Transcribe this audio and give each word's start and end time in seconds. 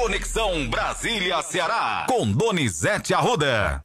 Conexão 0.00 0.70
Brasília-Ceará, 0.70 2.06
com 2.08 2.30
Donizete 2.30 3.12
Arruda. 3.12 3.82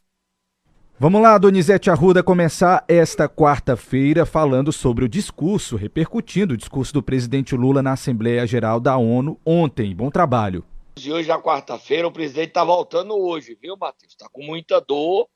Vamos 1.00 1.20
lá, 1.20 1.40
Donizete 1.40 1.90
Arruda, 1.90 2.22
começar 2.22 2.86
esta 2.88 3.28
quarta-feira 3.28 4.24
falando 4.24 4.72
sobre 4.72 5.04
o 5.04 5.10
discurso, 5.10 5.76
repercutindo 5.76 6.54
o 6.54 6.58
discurso 6.58 6.94
do 6.94 7.02
presidente 7.02 7.56
Lula 7.56 7.82
na 7.82 7.94
Assembleia 7.94 8.46
Geral 8.46 8.80
da 8.80 8.96
ONU 8.96 9.42
ontem. 9.44 9.96
Bom 9.96 10.12
trabalho. 10.12 10.64
E 11.04 11.12
hoje, 11.12 11.28
na 11.28 11.42
quarta-feira, 11.42 12.08
o 12.08 12.12
presidente 12.12 12.50
está 12.50 12.64
voltando 12.64 13.18
hoje, 13.18 13.58
viu, 13.60 13.76
Matheus? 13.76 14.12
Está 14.12 14.30
com 14.32 14.44
muita 14.44 14.80
dor, 14.80 15.28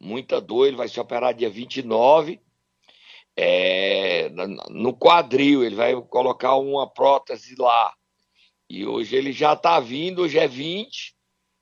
muita 0.00 0.40
dor. 0.40 0.68
Ele 0.68 0.76
vai 0.76 0.86
se 0.86 1.00
operar 1.00 1.34
dia 1.34 1.50
29. 1.50 2.40
É, 3.36 4.30
no 4.70 4.94
quadril, 4.94 5.64
ele 5.64 5.74
vai 5.74 6.00
colocar 6.02 6.54
uma 6.54 6.88
prótese 6.88 7.56
lá. 7.58 7.92
E 8.68 8.86
hoje 8.86 9.16
ele 9.16 9.32
já 9.32 9.54
está 9.54 9.80
vindo, 9.80 10.22
hoje 10.22 10.38
é 10.38 10.46
20. 10.46 11.14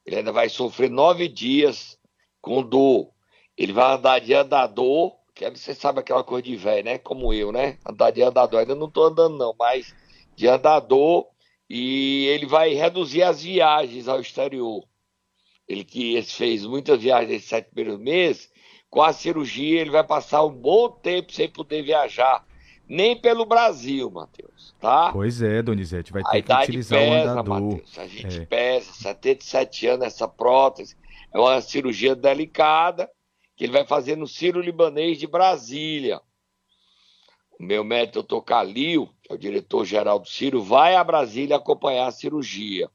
Ele 0.04 0.16
ainda 0.16 0.32
vai 0.32 0.48
sofrer 0.48 0.90
nove 0.90 1.28
dias 1.28 1.98
com 2.40 2.62
dor. 2.62 3.10
Ele 3.56 3.72
vai 3.72 3.94
andar 3.94 4.20
de 4.20 4.34
andador, 4.34 5.16
que 5.34 5.44
é, 5.44 5.50
você 5.50 5.74
sabe 5.74 6.00
aquela 6.00 6.24
coisa 6.24 6.42
de 6.42 6.56
velho, 6.56 6.84
né? 6.84 6.98
Como 6.98 7.32
eu, 7.32 7.52
né? 7.52 7.78
Andar 7.86 8.10
de 8.10 8.22
andador. 8.22 8.60
Ainda 8.60 8.74
não 8.74 8.88
estou 8.88 9.04
andando, 9.04 9.36
não, 9.36 9.54
mas 9.58 9.94
de 10.34 10.48
andador. 10.48 11.26
E 11.68 12.26
ele 12.26 12.46
vai 12.46 12.74
reduzir 12.74 13.22
as 13.22 13.42
viagens 13.42 14.08
ao 14.08 14.20
exterior. 14.20 14.84
Ele 15.68 15.84
que 15.84 16.20
fez 16.22 16.64
muitas 16.64 17.00
viagens 17.00 17.30
nesses 17.30 17.48
sete 17.48 17.70
primeiros 17.70 18.00
meses, 18.00 18.50
com 18.88 19.02
a 19.02 19.12
cirurgia 19.12 19.80
ele 19.80 19.90
vai 19.90 20.04
passar 20.04 20.44
um 20.44 20.52
bom 20.52 20.88
tempo 20.88 21.32
sem 21.32 21.48
poder 21.48 21.82
viajar 21.82 22.46
nem 22.88 23.20
pelo 23.20 23.44
Brasil, 23.44 24.10
Matheus, 24.10 24.55
tá? 24.80 25.12
Pois 25.12 25.42
é, 25.42 25.62
Donizete, 25.62 26.12
vai 26.12 26.22
ter 26.22 26.42
que 26.42 26.52
utilizar 26.52 26.98
pesa, 26.98 27.10
o 27.10 27.30
andador. 27.30 27.62
Mateus, 27.62 27.98
a 27.98 28.06
gente 28.06 28.40
é. 28.40 28.46
pesa, 28.46 28.92
77 28.92 29.86
anos, 29.86 30.06
essa 30.06 30.28
prótese, 30.28 30.96
é 31.32 31.38
uma 31.38 31.60
cirurgia 31.60 32.14
delicada, 32.14 33.10
que 33.56 33.64
ele 33.64 33.72
vai 33.72 33.86
fazer 33.86 34.16
no 34.16 34.26
Ciro 34.26 34.60
Libanês 34.60 35.18
de 35.18 35.26
Brasília. 35.26 36.20
O 37.58 37.62
meu 37.62 37.82
médico, 37.82 38.14
doutor 38.14 38.42
Calil, 38.42 39.08
que 39.22 39.32
é 39.32 39.34
o 39.34 39.38
diretor-geral 39.38 40.18
do 40.18 40.28
Ciro, 40.28 40.62
vai 40.62 40.94
a 40.94 41.02
Brasília 41.02 41.56
acompanhar 41.56 42.06
a 42.06 42.12
cirurgia. 42.12 42.90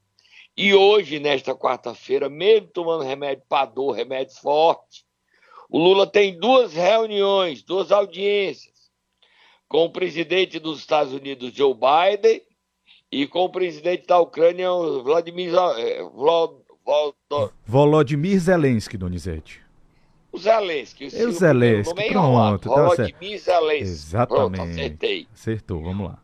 E 0.55 0.73
hoje, 0.73 1.19
nesta 1.19 1.55
quarta-feira, 1.55 2.29
mesmo 2.29 2.67
tomando 2.67 3.03
remédio 3.03 3.43
para 3.49 3.65
dor, 3.65 3.93
remédio 3.93 4.35
forte, 4.35 5.03
o 5.69 5.79
Lula 5.79 6.05
tem 6.05 6.37
duas 6.37 6.73
reuniões, 6.73 7.63
duas 7.63 7.91
audiências 7.91 8.70
com 9.71 9.85
o 9.85 9.89
presidente 9.89 10.59
dos 10.59 10.79
Estados 10.79 11.13
Unidos, 11.13 11.53
Joe 11.53 11.73
Biden, 11.73 12.41
e 13.09 13.25
com 13.25 13.45
o 13.45 13.49
presidente 13.49 14.05
da 14.05 14.19
Ucrânia, 14.19 14.67
Vladimir, 15.01 15.53
eh, 15.77 16.03
Vlad, 16.13 16.51
Vlad, 16.85 17.49
Volodymyr 17.65 18.37
Zelensky, 18.37 18.97
Donizete. 18.97 19.61
O 20.29 20.37
Zelensky. 20.37 21.05
O, 21.05 21.29
o 21.29 21.31
Zelensky, 21.31 22.01
é 22.01 22.09
pronto. 22.09 22.67
Tá 22.67 22.75
Volodymyr 22.75 23.39
Zelensky. 23.39 23.83
Exatamente. 23.83 24.57
Pronto, 24.57 24.71
acertei. 24.71 25.27
Acertou, 25.33 25.81
vamos 25.81 26.09
lá. 26.09 26.21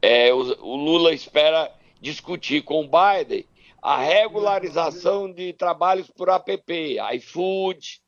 É, 0.00 0.34
o, 0.34 0.40
o 0.40 0.74
Lula 0.74 1.12
espera 1.12 1.72
discutir 2.00 2.62
com 2.62 2.84
o 2.84 2.88
Biden 2.88 3.46
a 3.80 3.96
regularização 3.96 5.32
de 5.32 5.52
trabalhos 5.52 6.10
por 6.10 6.28
app, 6.30 6.98
iFood, 7.14 8.00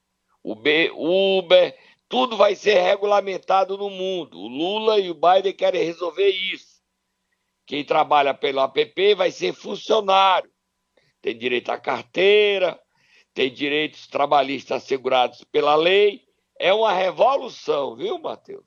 Uber, 0.42 1.77
tudo 2.09 2.37
vai 2.37 2.55
ser 2.55 2.81
regulamentado 2.81 3.77
no 3.77 3.91
mundo. 3.91 4.39
O 4.39 4.49
Lula 4.49 4.99
e 4.99 5.11
o 5.11 5.15
Biden 5.15 5.53
querem 5.53 5.85
resolver 5.85 6.29
isso. 6.29 6.75
Quem 7.67 7.85
trabalha 7.85 8.35
pelo 8.35 8.61
app 8.61 9.15
vai 9.15 9.31
ser 9.31 9.53
funcionário. 9.53 10.51
Tem 11.23 11.37
direito 11.37 11.71
à 11.71 11.79
carteira, 11.79 12.79
tem 13.33 13.51
direitos 13.51 14.07
trabalhistas 14.07 14.83
assegurados 14.83 15.43
pela 15.51 15.75
lei. 15.75 16.23
É 16.59 16.73
uma 16.73 16.93
revolução, 16.93 17.97
viu, 17.97 18.19
Matheus? 18.19 18.64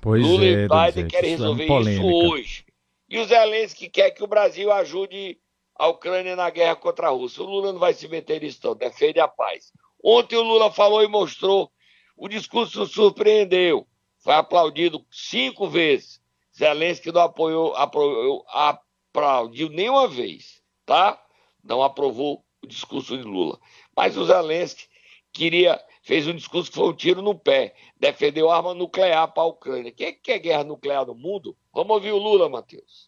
Pois 0.00 0.22
Lula 0.22 0.44
é, 0.44 0.48
e 0.48 0.68
Biden 0.68 1.08
querem 1.08 1.30
é 1.30 1.36
resolver 1.36 1.70
é 1.70 1.80
isso 1.92 2.06
hoje. 2.06 2.64
E 3.08 3.18
o 3.18 3.24
Zelensky 3.24 3.88
quer 3.88 4.10
que 4.10 4.22
o 4.22 4.26
Brasil 4.26 4.72
ajude 4.72 5.38
a 5.78 5.86
Ucrânia 5.86 6.34
na 6.34 6.50
guerra 6.50 6.76
contra 6.76 7.08
a 7.08 7.10
Rússia. 7.10 7.42
O 7.42 7.46
Lula 7.46 7.72
não 7.72 7.78
vai 7.78 7.94
se 7.94 8.08
meter 8.08 8.42
nisso, 8.42 8.60
não. 8.64 8.74
Defende 8.74 9.20
a 9.20 9.28
paz. 9.28 9.72
Ontem 10.02 10.36
o 10.36 10.42
Lula 10.42 10.70
falou 10.72 11.02
e 11.02 11.08
mostrou 11.08 11.70
o 12.18 12.28
discurso 12.28 12.84
surpreendeu, 12.84 13.86
foi 14.18 14.34
aplaudido 14.34 15.06
cinco 15.10 15.68
vezes. 15.68 16.20
Zelensky 16.54 17.12
não 17.12 17.22
apoiou, 17.22 17.74
apoiou, 17.76 18.44
aplaudiu 18.48 19.68
nenhuma 19.68 20.08
vez, 20.08 20.60
tá? 20.84 21.22
Não 21.62 21.82
aprovou 21.82 22.44
o 22.60 22.66
discurso 22.66 23.16
de 23.16 23.22
Lula. 23.22 23.58
Mas 23.96 24.16
o 24.16 24.24
Zelensky 24.24 24.88
queria, 25.32 25.80
fez 26.02 26.26
um 26.26 26.34
discurso 26.34 26.70
que 26.70 26.76
foi 26.76 26.88
um 26.88 26.96
tiro 26.96 27.22
no 27.22 27.38
pé, 27.38 27.76
defendeu 27.96 28.50
arma 28.50 28.74
nuclear 28.74 29.32
para 29.32 29.44
a 29.44 29.46
Ucrânia. 29.46 29.92
Quem 29.92 30.08
é 30.08 30.12
que 30.12 30.20
quer 30.20 30.40
guerra 30.40 30.64
nuclear 30.64 31.06
no 31.06 31.14
mundo? 31.14 31.56
Vamos 31.72 31.94
ouvir 31.94 32.10
o 32.10 32.18
Lula, 32.18 32.48
Matheus. 32.48 33.07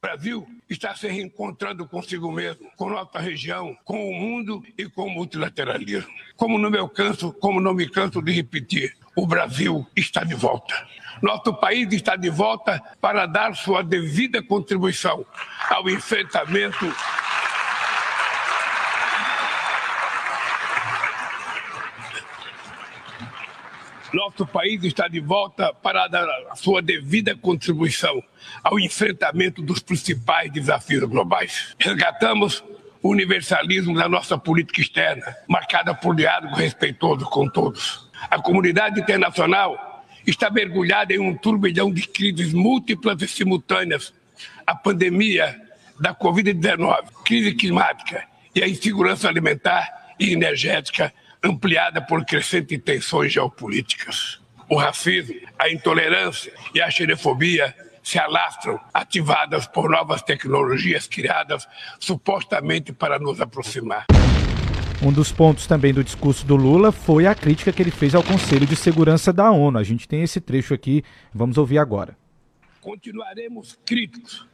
Brasil 0.00 0.46
está 0.68 0.94
se 0.94 1.08
reencontrando 1.08 1.88
consigo 1.88 2.30
mesmo, 2.30 2.70
com 2.76 2.90
nossa 2.90 3.18
região, 3.18 3.76
com 3.84 4.10
o 4.10 4.14
mundo 4.14 4.62
e 4.76 4.88
com 4.88 5.06
o 5.06 5.10
multilateralismo. 5.10 6.12
Como 6.36 6.58
não 6.58 6.70
me 6.70 6.88
canso, 6.90 7.32
como 7.32 7.60
não 7.60 7.74
me 7.74 7.88
canso 7.88 8.20
de 8.22 8.32
repetir, 8.32 8.96
o 9.16 9.26
Brasil 9.26 9.86
está 9.96 10.22
de 10.22 10.34
volta. 10.34 10.86
Nosso 11.22 11.54
país 11.54 11.90
está 11.92 12.14
de 12.14 12.28
volta 12.28 12.80
para 13.00 13.26
dar 13.26 13.56
sua 13.56 13.82
devida 13.82 14.42
contribuição 14.42 15.24
ao 15.70 15.88
enfrentamento 15.88 16.86
Nosso 24.12 24.46
país 24.46 24.82
está 24.84 25.08
de 25.08 25.20
volta 25.20 25.72
para 25.74 26.06
dar 26.06 26.28
a 26.50 26.54
sua 26.54 26.80
devida 26.80 27.36
contribuição 27.36 28.22
ao 28.62 28.78
enfrentamento 28.78 29.60
dos 29.60 29.80
principais 29.80 30.50
desafios 30.52 31.04
globais. 31.04 31.74
Resgatamos 31.78 32.62
o 33.02 33.10
universalismo 33.10 33.94
da 33.96 34.08
nossa 34.08 34.38
política 34.38 34.80
externa, 34.80 35.36
marcada 35.48 35.94
por 35.94 36.14
diálogo 36.14 36.54
respeitoso 36.54 37.24
com 37.26 37.48
todos. 37.48 38.08
A 38.30 38.40
comunidade 38.40 39.00
internacional 39.00 40.04
está 40.26 40.50
mergulhada 40.50 41.12
em 41.12 41.18
um 41.18 41.36
turbilhão 41.36 41.92
de 41.92 42.06
crises 42.06 42.52
múltiplas 42.52 43.20
e 43.22 43.28
simultâneas. 43.28 44.12
A 44.66 44.74
pandemia 44.74 45.60
da 45.98 46.14
Covid-19, 46.14 47.04
crise 47.24 47.54
climática 47.54 48.24
e 48.54 48.62
a 48.62 48.68
insegurança 48.68 49.28
alimentar 49.28 50.14
e 50.18 50.32
energética 50.32 51.12
ampliada 51.42 52.00
por 52.00 52.24
crescentes 52.24 52.80
tensões 52.82 53.32
geopolíticas. 53.32 54.40
O 54.68 54.76
racismo, 54.76 55.36
a 55.58 55.70
intolerância 55.70 56.52
e 56.74 56.80
a 56.80 56.90
xenofobia 56.90 57.74
se 58.02 58.18
alastram, 58.18 58.78
ativadas 58.94 59.66
por 59.66 59.90
novas 59.90 60.22
tecnologias 60.22 61.08
criadas 61.08 61.66
supostamente 61.98 62.92
para 62.92 63.18
nos 63.18 63.40
aproximar. 63.40 64.06
Um 65.02 65.12
dos 65.12 65.30
pontos 65.30 65.66
também 65.66 65.92
do 65.92 66.02
discurso 66.02 66.46
do 66.46 66.56
Lula 66.56 66.90
foi 66.90 67.26
a 67.26 67.34
crítica 67.34 67.72
que 67.72 67.82
ele 67.82 67.90
fez 67.90 68.14
ao 68.14 68.22
Conselho 68.22 68.66
de 68.66 68.76
Segurança 68.76 69.32
da 69.32 69.50
ONU. 69.50 69.78
A 69.78 69.82
gente 69.82 70.08
tem 70.08 70.22
esse 70.22 70.40
trecho 70.40 70.72
aqui, 70.72 71.04
vamos 71.34 71.58
ouvir 71.58 71.78
agora. 71.78 72.16
Continuaremos 72.80 73.78
críticos 73.84 74.46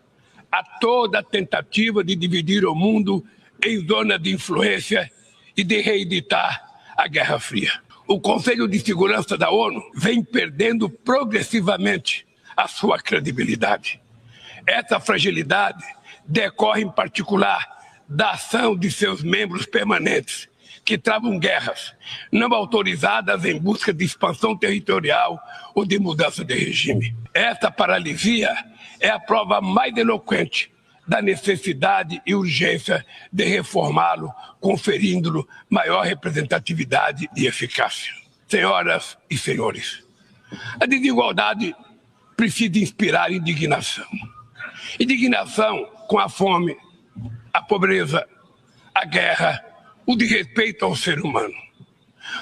a 0.50 0.62
toda 0.62 1.22
tentativa 1.22 2.03
de 2.03 2.16
dividir 2.16 2.64
o 2.64 2.75
mundo 2.75 3.25
em 3.64 3.87
zona 3.87 4.19
de 4.19 4.32
influência 4.32 5.10
e 5.56 5.62
de 5.62 5.81
reeditar 5.81 6.72
a 7.03 7.09
Guerra 7.09 7.41
Fria. 7.41 7.73
O 8.07 8.21
Conselho 8.21 8.69
de 8.69 8.79
Segurança 8.79 9.37
da 9.37 9.51
ONU 9.51 9.83
vem 9.93 10.23
perdendo 10.23 10.89
progressivamente 10.89 12.25
a 12.57 12.69
sua 12.69 12.97
credibilidade. 12.97 14.01
Essa 14.65 15.01
fragilidade 15.01 15.85
decorre, 16.25 16.83
em 16.83 16.91
particular, 16.91 17.67
da 18.09 18.31
ação 18.31 18.76
de 18.76 18.88
seus 18.88 19.21
membros 19.21 19.67
permanentes, 19.67 20.49
que 20.85 20.97
travam 20.97 21.41
guerras 21.41 21.93
não 22.31 22.55
autorizadas 22.55 23.44
em 23.44 23.59
busca 23.59 23.93
de 23.93 24.05
expansão 24.05 24.56
territorial 24.56 25.41
ou 25.75 25.85
de 25.85 25.99
mudança 25.99 26.44
de 26.44 26.55
regime. 26.55 27.17
Essa 27.35 27.69
paralisia 27.69 28.55
é 29.00 29.09
a 29.09 29.19
prova 29.19 29.61
mais 29.61 29.97
eloquente 29.97 30.73
da 31.06 31.20
necessidade 31.20 32.22
e 32.25 32.34
urgência 32.34 33.04
de 33.32 33.44
reformá-lo, 33.44 34.32
conferindo-lhe 34.60 35.44
maior 35.69 36.04
representatividade 36.04 37.28
e 37.37 37.46
eficácia. 37.46 38.12
Senhoras 38.46 39.16
e 39.31 39.37
senhores, 39.37 40.02
a 40.78 40.87
desigualdade 40.87 41.75
precisa 42.37 42.78
inspirar 42.78 43.32
indignação. 43.32 44.06
Indignação 44.99 45.87
com 46.08 46.19
a 46.19 46.28
fome, 46.28 46.76
a 47.52 47.62
pobreza, 47.62 48.26
a 48.94 49.04
guerra, 49.04 49.64
o 50.06 50.14
desrespeito 50.14 50.84
ao 50.84 50.94
ser 50.94 51.20
humano. 51.20 51.54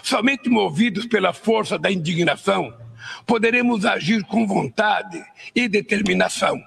Somente 0.02 0.48
movidos 0.48 1.06
pela 1.06 1.32
força 1.32 1.78
da 1.78 1.90
indignação, 1.90 2.76
poderemos 3.26 3.84
agir 3.84 4.24
com 4.24 4.46
vontade 4.46 5.22
e 5.54 5.68
determinação 5.68 6.60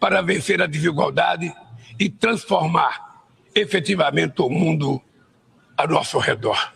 para 0.00 0.22
vencer 0.22 0.60
a 0.62 0.66
desigualdade 0.66 1.54
e 1.98 2.08
transformar 2.08 3.22
efetivamente 3.54 4.40
o 4.40 4.48
mundo 4.48 5.00
a 5.76 5.86
nosso 5.86 6.18
redor. 6.18 6.72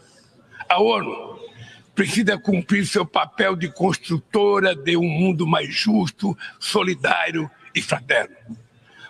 A 0.69 0.81
ONU 0.81 1.41
precisa 1.95 2.37
cumprir 2.37 2.87
seu 2.87 3.07
papel 3.07 3.57
de 3.57 3.69
construtora 3.69 4.75
de 4.75 4.97
um 4.97 5.09
mundo 5.09 5.47
mais 5.47 5.75
justo, 5.75 6.37
solidário 6.61 7.51
e 7.75 7.81
fraterno. 7.81 8.37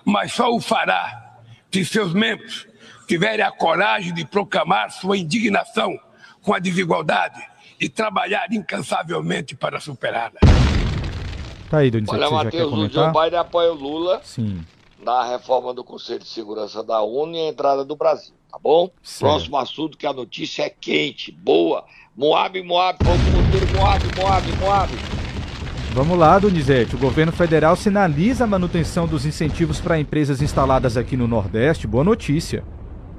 Mas 0.05 0.33
só 0.33 0.55
o 0.55 0.61
fará 0.61 1.41
se 1.73 1.85
seus 1.85 2.13
membros 2.13 2.69
tiverem 3.09 3.45
a 3.45 3.51
coragem 3.51 4.15
de 4.15 4.25
proclamar 4.25 4.91
sua 4.91 5.19
indignação 5.19 5.99
com 6.43 6.55
a 6.55 6.59
desigualdade 6.59 7.43
e 7.81 7.89
trabalhar 7.89 8.53
incansavelmente 8.53 9.57
para 9.57 9.81
superá-la. 9.81 10.64
Tá 11.71 11.79
aí, 11.79 11.91
Donizete, 11.91 12.17
Olha, 12.17 12.31
Matheus, 12.31 12.73
o? 12.73 12.89
Joe 12.89 13.13
Biden 13.13 13.39
apoia 13.39 13.73
o 13.73 13.75
Lula 13.75 14.21
Sim, 14.23 14.61
na 15.03 15.25
reforma 15.25 15.73
do 15.73 15.83
Conselho 15.83 16.21
de 16.21 16.29
Segurança 16.29 16.83
da 16.83 17.01
ONU 17.01 17.35
e 17.35 17.41
a 17.41 17.49
entrada 17.49 17.85
do 17.85 17.97
Brasil, 17.97 18.35
tá 18.51 18.59
bom? 18.63 18.91
Certo. 19.03 19.21
Próximo 19.21 19.57
assunto 19.57 19.99
que 19.99 20.07
a 20.07 20.13
notícia 20.13 20.63
é 20.63 20.71
quente, 20.71 21.33
boa. 21.33 21.85
Moab, 22.17 22.63
Moab, 22.63 22.99
vamos 23.03 23.23
Monteiro, 23.23 23.67
Moab, 23.77 24.05
Moab, 24.17 24.53
Moab. 24.61 24.93
Vamos 25.93 26.19
lá, 26.19 26.39
Donizete. 26.39 26.97
O 26.97 26.99
governo 26.99 27.33
federal 27.33 27.77
sinaliza 27.77 28.45
a 28.45 28.47
manutenção 28.47 29.07
dos 29.07 29.25
incentivos 29.25 29.81
para 29.81 29.99
empresas 29.99 30.43
instaladas 30.43 30.97
aqui 30.97 31.17
no 31.17 31.29
Nordeste. 31.29 31.87
Boa 31.87 32.03
notícia. 32.03 32.65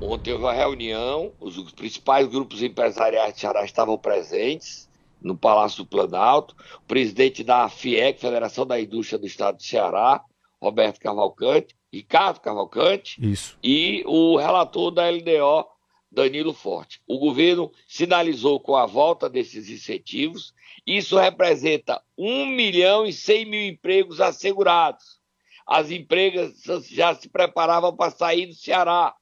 Ontem 0.01 0.33
houve 0.33 0.43
uma 0.43 0.53
reunião, 0.53 1.31
os 1.39 1.57
principais 1.71 2.27
grupos 2.27 2.61
empresariais 2.61 3.33
de 3.33 3.39
Ceará 3.39 3.63
estavam 3.63 3.97
presentes 3.97 4.89
no 5.25 5.35
Palácio 5.35 5.83
do 5.83 5.89
Planalto. 5.89 6.55
O 6.77 6.87
presidente 6.87 7.43
da 7.43 7.67
FIEC, 7.67 8.21
Federação 8.21 8.65
da 8.65 8.79
Indústria 8.79 9.17
do 9.17 9.25
Estado 9.25 9.57
de 9.57 9.65
Ceará, 9.65 10.23
Roberto 10.61 10.99
Cavalcante, 10.99 11.75
Ricardo 11.91 12.39
Cavalcante, 12.39 13.17
Isso. 13.19 13.57
e 13.63 14.03
o 14.05 14.37
relator 14.37 14.91
da 14.91 15.09
LDO, 15.09 15.65
Danilo 16.11 16.53
Forte. 16.53 17.01
O 17.07 17.17
governo 17.17 17.71
sinalizou 17.87 18.59
com 18.59 18.75
a 18.75 18.85
volta 18.85 19.27
desses 19.29 19.69
incentivos, 19.69 20.53
isso 20.85 21.17
representa 21.17 22.01
1 22.17 22.45
milhão 22.45 23.05
e 23.05 23.11
100 23.11 23.45
mil 23.45 23.67
empregos 23.67 24.21
assegurados. 24.21 25.19
As 25.65 25.89
empresas 25.89 26.87
já 26.87 27.15
se 27.15 27.27
preparavam 27.27 27.95
para 27.95 28.11
sair 28.11 28.45
do 28.45 28.53
Ceará, 28.53 29.15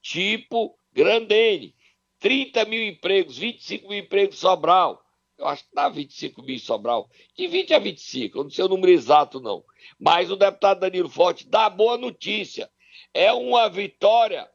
tipo 0.00 0.74
Grandene, 0.92 1.74
30 2.18 2.64
mil 2.64 2.82
empregos, 2.82 3.36
25 3.36 3.88
mil 3.88 3.98
empregos 3.98 4.36
em 4.36 4.38
Sobral. 4.38 5.02
Eu 5.40 5.48
acho 5.48 5.64
que 5.64 5.74
dá 5.74 5.88
25 5.88 6.42
mil 6.42 6.58
Sobral. 6.58 7.08
De 7.34 7.48
20 7.48 7.72
a 7.72 7.78
25, 7.78 8.38
eu 8.38 8.44
não 8.44 8.50
sei 8.50 8.62
o 8.62 8.68
número 8.68 8.92
exato, 8.92 9.40
não. 9.40 9.64
Mas 9.98 10.30
o 10.30 10.36
deputado 10.36 10.80
Danilo 10.80 11.08
Forte 11.08 11.48
dá 11.48 11.70
boa 11.70 11.96
notícia. 11.96 12.68
É 13.14 13.32
uma 13.32 13.70
vitória 13.70 14.46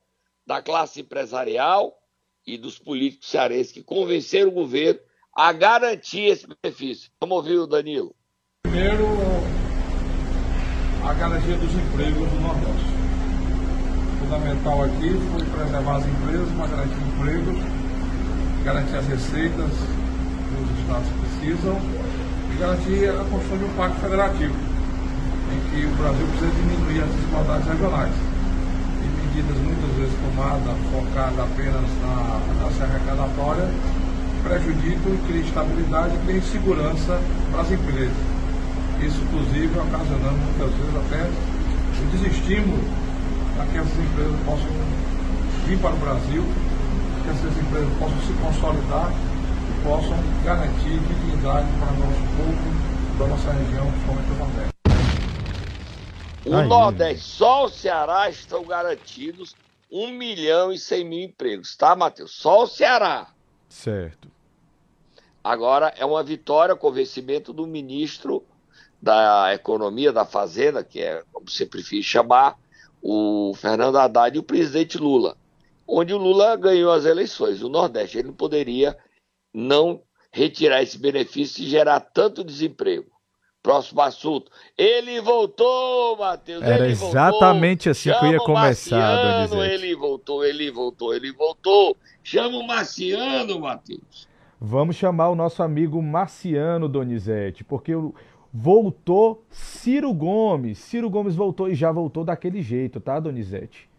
da 0.45 0.61
classe 0.61 1.01
empresarial 1.01 1.97
e 2.45 2.55
dos 2.55 2.77
políticos 2.77 3.29
cearenses 3.29 3.71
que 3.71 3.81
convenceram 3.81 4.49
o 4.49 4.53
governo 4.53 4.99
a 5.35 5.51
garantir 5.51 6.25
esse 6.25 6.45
benefício. 6.47 7.11
Vamos 7.19 7.37
ouvir 7.37 7.57
o 7.57 7.65
Danilo. 7.65 8.15
Primeiro, 8.61 9.07
a 11.03 11.13
garantia 11.15 11.57
dos 11.57 11.73
empregos 11.73 12.29
do 12.29 12.39
Nordeste. 12.41 12.95
Fundamental 14.19 14.83
aqui 14.83 15.09
foi 15.31 15.45
preservar 15.49 15.95
as 15.95 16.05
empresas 16.05 16.49
para 16.55 16.67
garantir 16.67 17.01
empregos, 17.07 18.63
garantir 18.63 18.95
as 18.97 19.07
receitas 19.07 20.04
estados 20.85 21.09
precisam 21.09 21.77
e 22.53 22.57
garantir 22.57 23.09
a 23.09 23.23
construção 23.25 23.57
de 23.57 23.65
um 23.65 23.73
pacto 23.75 23.99
federativo, 23.99 24.53
em 24.53 25.59
que 25.69 25.85
o 25.85 25.89
Brasil 25.97 26.25
precisa 26.27 26.51
diminuir 26.61 27.03
as 27.03 27.09
desigualdades 27.09 27.67
regionais. 27.67 28.13
E 29.01 29.07
medidas 29.25 29.57
muitas 29.57 29.91
vezes 29.97 30.15
tomadas, 30.21 30.77
focadas 30.93 31.39
apenas 31.39 31.89
na, 32.01 32.39
na 32.61 32.71
serra 32.77 32.95
arrecadatória, 32.95 33.67
prejudicam 34.43 35.17
criam 35.25 35.41
instabilidade 35.41 36.13
e 36.13 36.19
criam 36.19 36.37
insegurança 36.37 37.19
para 37.51 37.61
as 37.61 37.71
empresas. 37.71 38.17
Isso, 39.01 39.19
inclusive, 39.25 39.73
ocasionando 39.73 40.37
muitas 40.37 40.69
vezes 40.69 40.95
até 40.95 41.21
o 41.25 42.05
desestímulo 42.13 42.83
para 43.55 43.65
que 43.65 43.77
essas 43.77 43.99
empresas 43.99 44.35
possam 44.45 44.69
vir 45.65 45.77
para 45.79 45.93
o 45.93 45.97
Brasil, 45.97 46.43
que 47.23 47.29
essas 47.29 47.57
empresas 47.57 47.89
possam 47.97 48.19
se 48.21 48.33
consolidar 48.33 49.11
possam 49.85 50.17
garantir 50.43 50.99
dignidade 50.99 51.67
para 51.77 51.91
o 51.93 51.99
nosso 51.99 52.21
povo, 52.35 53.19
da 53.19 53.27
nossa 53.27 53.51
região, 53.51 53.91
principalmente 53.91 54.31
o 54.31 54.35
Nordeste. 54.35 54.73
O 56.43 56.55
Aí. 56.55 56.67
Nordeste, 56.67 57.23
só 57.23 57.65
o 57.65 57.69
Ceará 57.69 58.27
estão 58.27 58.63
garantidos 58.63 59.55
1 59.91 60.11
milhão 60.11 60.73
e 60.73 60.79
100 60.79 61.05
mil 61.05 61.19
empregos, 61.21 61.75
tá, 61.75 61.95
Matheus? 61.95 62.31
Só 62.31 62.63
o 62.63 62.67
Ceará. 62.67 63.27
Certo. 63.69 64.27
Agora 65.43 65.93
é 65.95 66.03
uma 66.03 66.23
vitória, 66.23 66.75
convencimento 66.75 67.53
do 67.53 67.67
ministro 67.67 68.43
da 68.99 69.53
Economia, 69.53 70.11
da 70.11 70.25
Fazenda, 70.25 70.83
que 70.83 70.99
é 70.99 71.21
como 71.31 71.47
você 71.47 71.63
prefere 71.63 72.01
chamar, 72.01 72.57
o 73.03 73.53
Fernando 73.55 73.99
Haddad 73.99 74.35
e 74.35 74.39
o 74.39 74.43
presidente 74.43 74.97
Lula, 74.97 75.37
onde 75.87 76.11
o 76.11 76.17
Lula 76.17 76.55
ganhou 76.55 76.91
as 76.91 77.05
eleições. 77.05 77.61
O 77.61 77.69
Nordeste 77.69 78.17
ele 78.17 78.29
não 78.29 78.33
poderia 78.33 78.97
não 79.55 80.01
retirar 80.31 80.83
esse 80.83 80.97
benefício 80.97 81.63
e 81.63 81.67
gerar 81.67 82.01
tanto 82.01 82.43
desemprego. 82.43 83.05
Próximo 83.63 84.01
assunto. 84.01 84.51
Ele 84.77 85.19
voltou, 85.21 86.17
Matheus. 86.17 86.61
Era 86.61 86.85
ele 86.85 86.93
voltou. 86.93 87.09
exatamente 87.09 87.89
assim 87.89 88.11
que 88.11 88.25
eu 88.25 88.31
ia 88.31 88.31
Chama 88.33 88.43
começar, 88.43 88.97
Marciano. 88.97 89.63
Ele 89.63 89.95
voltou, 89.95 90.45
ele 90.45 90.69
voltou, 90.69 91.15
ele 91.15 91.31
voltou. 91.31 91.97
Chama 92.21 92.57
o 92.57 92.67
Marciano, 92.67 93.59
Matheus. 93.59 94.27
Vamos 94.59 94.97
chamar 94.97 95.29
o 95.29 95.35
nosso 95.35 95.63
amigo 95.63 95.99
Marciano 96.01 96.87
Donizete, 96.87 97.63
porque 97.63 97.93
voltou 98.53 99.43
Ciro 99.49 100.13
Gomes. 100.13 100.77
Ciro 100.77 101.09
Gomes 101.09 101.35
voltou 101.35 101.69
e 101.69 101.75
já 101.75 101.91
voltou 101.91 102.23
daquele 102.23 102.61
jeito, 102.61 102.99
tá, 102.99 103.19
Donizete? 103.19 103.89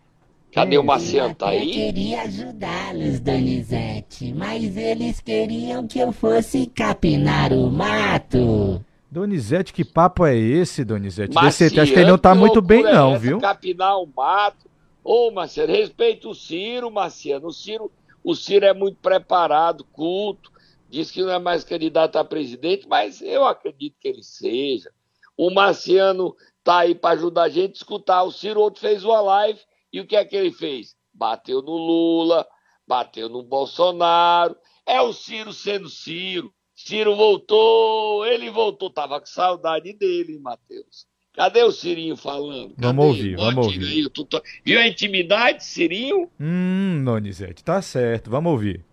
Cadê 0.56 0.78
o 0.78 0.80
Isso. 0.80 0.86
Marciano? 0.86 1.34
Tá 1.34 1.54
Eu 1.54 1.60
aí? 1.60 1.70
queria 1.70 2.22
ajudá-los, 2.22 3.20
Donizete, 3.20 4.32
mas 4.32 4.74
eles 4.74 5.20
queriam 5.20 5.86
que 5.86 5.98
eu 5.98 6.10
fosse 6.12 6.64
capinar 6.68 7.52
o 7.52 7.70
mato. 7.70 8.82
Donizete, 9.10 9.70
que 9.70 9.84
papo 9.84 10.24
é 10.24 10.34
esse, 10.34 10.82
Donizete? 10.82 11.34
Marciano, 11.34 11.82
acho 11.82 11.92
que 11.92 11.98
ele 11.98 12.10
não 12.10 12.16
tá 12.16 12.34
muito 12.34 12.62
bem, 12.62 12.80
é 12.86 12.90
não, 12.90 13.10
essa? 13.10 13.18
viu? 13.18 13.38
Capinar 13.38 13.98
o 14.00 14.06
mato. 14.06 14.70
Ô, 15.04 15.30
Marciano, 15.30 15.74
respeita 15.74 16.26
o 16.26 16.34
Ciro, 16.34 16.90
Marciano. 16.90 17.48
O 17.48 17.52
Ciro, 17.52 17.92
o 18.24 18.34
Ciro 18.34 18.64
é 18.64 18.72
muito 18.72 18.96
preparado, 18.96 19.84
culto. 19.84 20.50
Diz 20.88 21.10
que 21.10 21.22
não 21.22 21.32
é 21.32 21.38
mais 21.38 21.64
candidato 21.64 22.16
a 22.16 22.24
presidente, 22.24 22.88
mas 22.88 23.20
eu 23.20 23.44
acredito 23.44 23.96
que 24.00 24.08
ele 24.08 24.22
seja. 24.22 24.90
O 25.36 25.50
Marciano 25.50 26.34
tá 26.64 26.78
aí 26.78 26.94
para 26.94 27.10
ajudar 27.12 27.42
a 27.42 27.48
gente 27.50 27.72
a 27.72 27.76
escutar. 27.76 28.22
O 28.22 28.32
Ciro 28.32 28.62
ontem 28.62 28.80
fez 28.80 29.04
uma 29.04 29.20
live 29.20 29.60
e 29.96 30.00
o 30.00 30.06
que 30.06 30.16
é 30.16 30.24
que 30.24 30.36
ele 30.36 30.50
fez? 30.52 30.94
Bateu 31.12 31.62
no 31.62 31.72
Lula, 31.76 32.46
bateu 32.86 33.28
no 33.28 33.42
Bolsonaro. 33.42 34.56
É 34.84 35.00
o 35.00 35.12
Ciro 35.12 35.52
sendo 35.52 35.88
Ciro. 35.88 36.52
Ciro 36.74 37.16
voltou, 37.16 38.26
ele 38.26 38.50
voltou. 38.50 38.90
Tava 38.90 39.18
com 39.18 39.26
saudade 39.26 39.92
dele, 39.94 40.34
hein, 40.34 40.40
Matheus. 40.40 41.06
Cadê 41.32 41.62
o 41.62 41.70
Cirinho 41.70 42.16
falando? 42.16 42.74
Cadê? 42.76 42.86
Vamos 42.86 43.06
ouvir, 43.06 43.36
Bote 43.36 43.54
vamos 43.54 43.66
ouvir. 43.66 43.86
aí, 43.86 44.10
tô- 44.10 44.24
tô- 44.24 44.42
Viu 44.64 44.78
a 44.80 44.86
intimidade, 44.86 45.64
Cirinho? 45.64 46.30
Hum, 46.40 47.02
Donizete, 47.04 47.62
tá 47.62 47.80
certo, 47.82 48.30
vamos 48.30 48.52
ouvir. 48.52 48.84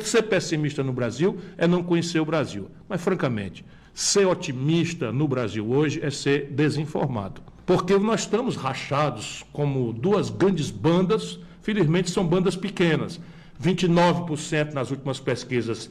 Ser 0.00 0.22
pessimista 0.22 0.84
no 0.84 0.92
Brasil 0.92 1.38
é 1.58 1.66
não 1.66 1.82
conhecer 1.82 2.20
o 2.20 2.24
Brasil. 2.24 2.70
Mas, 2.88 3.02
francamente, 3.02 3.64
ser 3.92 4.24
otimista 4.26 5.10
no 5.12 5.26
Brasil 5.26 5.68
hoje 5.68 6.00
é 6.04 6.10
ser 6.10 6.48
desinformado. 6.52 7.42
Porque 7.70 7.96
nós 7.96 8.22
estamos 8.22 8.56
rachados 8.56 9.44
como 9.52 9.92
duas 9.92 10.28
grandes 10.28 10.72
bandas, 10.72 11.38
felizmente 11.62 12.10
são 12.10 12.26
bandas 12.26 12.56
pequenas. 12.56 13.20
29% 13.62 14.72
nas 14.72 14.90
últimas 14.90 15.20
pesquisas 15.20 15.88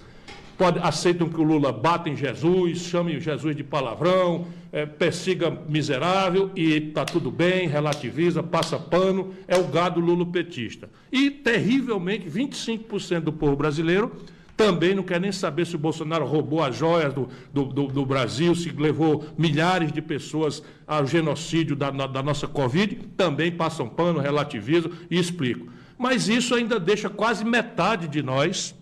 pode, 0.57 0.77
aceitam 0.79 1.29
que 1.29 1.39
o 1.39 1.43
Lula 1.43 1.71
bata 1.71 2.09
em 2.09 2.17
Jesus, 2.17 2.79
chame 2.79 3.17
Jesus 3.21 3.55
de 3.55 3.63
palavrão, 3.63 4.45
eh, 4.73 4.85
persiga 4.85 5.57
miserável 5.69 6.51
e 6.53 6.73
está 6.73 7.05
tudo 7.05 7.31
bem, 7.31 7.69
relativiza, 7.69 8.43
passa 8.43 8.77
pano, 8.77 9.33
é 9.47 9.57
o 9.57 9.63
gado 9.69 10.01
lulopetista. 10.01 10.89
E, 11.09 11.31
terrivelmente, 11.31 12.29
25% 12.29 13.21
do 13.21 13.31
povo 13.31 13.55
brasileiro 13.55 14.11
também 14.59 14.93
não 14.93 15.03
quer 15.03 15.21
nem 15.21 15.31
saber 15.31 15.65
se 15.65 15.77
o 15.77 15.79
Bolsonaro 15.79 16.25
roubou 16.25 16.61
as 16.61 16.75
joias 16.75 17.13
do, 17.13 17.29
do, 17.53 17.63
do- 17.63 17.87
do 17.87 18.05
Brasil, 18.05 18.53
se 18.53 18.69
levou 18.71 19.23
milhares 19.37 19.89
de 19.89 20.01
pessoas 20.01 20.61
ao 20.85 21.07
genocídio 21.07 21.77
da, 21.77 21.93
na- 21.93 22.07
da 22.07 22.21
nossa 22.21 22.45
Covid, 22.45 22.97
também 23.15 23.53
passam 23.53 23.87
pano, 23.87 24.19
relativizam 24.19 24.91
e 25.09 25.17
explicam. 25.17 25.67
Mas 25.97 26.27
isso 26.27 26.53
ainda 26.55 26.77
deixa 26.77 27.09
quase 27.09 27.45
metade 27.45 28.09
de 28.09 28.21
nós 28.21 28.75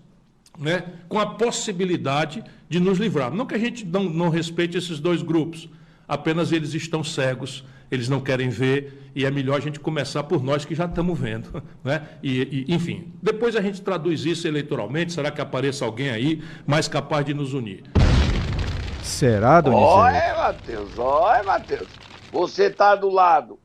né, 0.58 0.84
com 1.08 1.20
a 1.20 1.28
possibilidade 1.28 2.44
de 2.68 2.80
nos 2.80 2.98
livrar. 2.98 3.32
Não 3.32 3.46
que 3.46 3.54
a 3.54 3.60
gente 3.60 3.86
não, 3.86 4.06
não 4.06 4.30
respeite 4.30 4.76
esses 4.80 5.00
dois 5.00 5.22
grupos, 5.22 5.70
apenas 6.08 6.52
eles 6.52 6.74
estão 6.74 7.04
cegos 7.04 7.64
eles 7.90 8.10
não 8.10 8.20
querem 8.20 8.50
ver, 8.50 9.12
e 9.16 9.26
é 9.26 9.32
melhor 9.32 9.58
a 9.58 9.60
gente 9.60 9.80
começar 9.80 10.24
por 10.24 10.44
nós 10.44 10.66
que 10.66 10.76
já 10.76 10.86
estamos 10.86 11.18
vendo. 11.18 11.64
Né? 11.84 12.06
E, 12.22 12.66
e, 12.68 12.76
enfim, 12.76 13.14
depois 13.22 13.56
a 13.56 13.62
gente 13.62 13.82
traduz 13.82 14.26
isso 14.26 14.48
eleitoralmente, 14.48 15.14
será 15.14 15.32
que 15.32 15.40
apareça 15.40 15.86
alguém 15.86 16.10
aí 16.10 16.44
mais 16.66 16.88
capaz 16.88 17.26
de 17.26 17.34
nos 17.34 17.54
unir? 17.54 17.84
Será, 19.02 19.62
Donizete? 19.62 19.88
Olha, 19.88 20.36
Matheus, 20.38 21.00
olha, 21.00 21.44
Matheus. 21.44 21.88
Você 22.32 22.70
tá 22.70 22.94
do 22.94 23.10
lado 23.10 23.58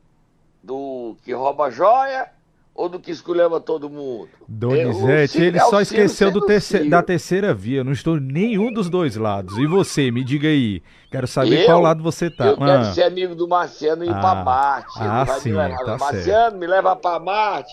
do 0.63 1.17
que 1.23 1.33
rouba 1.33 1.69
joia 1.69 2.27
ou 2.75 2.89
do 2.89 2.99
que 2.99 3.11
esculhamba 3.11 3.59
todo 3.59 3.89
mundo? 3.89 4.29
Donizete, 4.47 5.37
Eu- 5.39 5.43
ele 5.45 5.57
é 5.57 5.61
só 5.61 5.79
esqueceu 5.81 6.31
do 6.31 6.39
sendo 6.39 6.45
terce- 6.47 6.77
Ciro. 6.77 6.89
da 6.89 7.03
terceira 7.03 7.53
via. 7.53 7.79
Eu 7.79 7.83
não 7.83 7.91
estou 7.91 8.17
em 8.17 8.21
nenhum 8.21 8.71
dos 8.73 8.89
dois 8.89 9.15
lados. 9.15 9.57
E 9.57 9.65
você, 9.67 10.09
me 10.11 10.23
diga 10.23 10.47
aí. 10.47 10.81
Quero 11.11 11.27
saber 11.27 11.61
Eu? 11.61 11.65
qual 11.67 11.81
lado 11.81 12.01
você 12.01 12.29
tá. 12.29 12.47
Eu 12.47 12.57
quero 12.57 12.71
Ah, 12.71 12.93
ser 12.93 13.03
amigo 13.03 13.35
do 13.35 13.47
Marciano 13.47 14.03
e 14.03 14.07
ir 14.07 14.13
Ah. 14.13 14.19
pra 14.19 14.35
Marte. 14.43 14.99
Ele 14.99 15.07
Ah, 15.09 15.25
me 15.25 15.39
sim, 15.41 15.51
levar. 15.53 15.85
tá 15.85 15.97
Marciano, 15.97 16.57
me 16.57 16.67
leva 16.67 16.95
pra 16.95 17.19
Marte. 17.19 17.71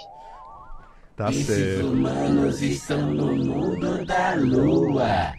tá 1.17 1.31
Esses 1.31 1.47
certo. 1.47 1.87
humanos 1.87 2.63
estão 2.63 3.01
no 3.01 3.27
mundo 3.37 4.05
da 4.07 4.35
lua. 4.37 5.33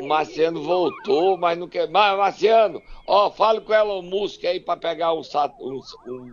O 0.00 0.06
Marciano 0.06 0.62
voltou, 0.62 1.36
mas 1.36 1.58
não 1.58 1.68
quer. 1.68 1.88
Mas, 1.90 2.16
Marciano, 2.16 2.80
ó, 3.06 3.30
fala 3.30 3.60
com 3.60 3.70
o 3.72 3.74
Elon 3.74 4.02
Musk 4.02 4.44
aí 4.44 4.58
pra 4.58 4.76
pegar 4.76 5.12
um, 5.12 5.22
sat- 5.22 5.54
um- 5.60 5.80
um- 6.06 6.32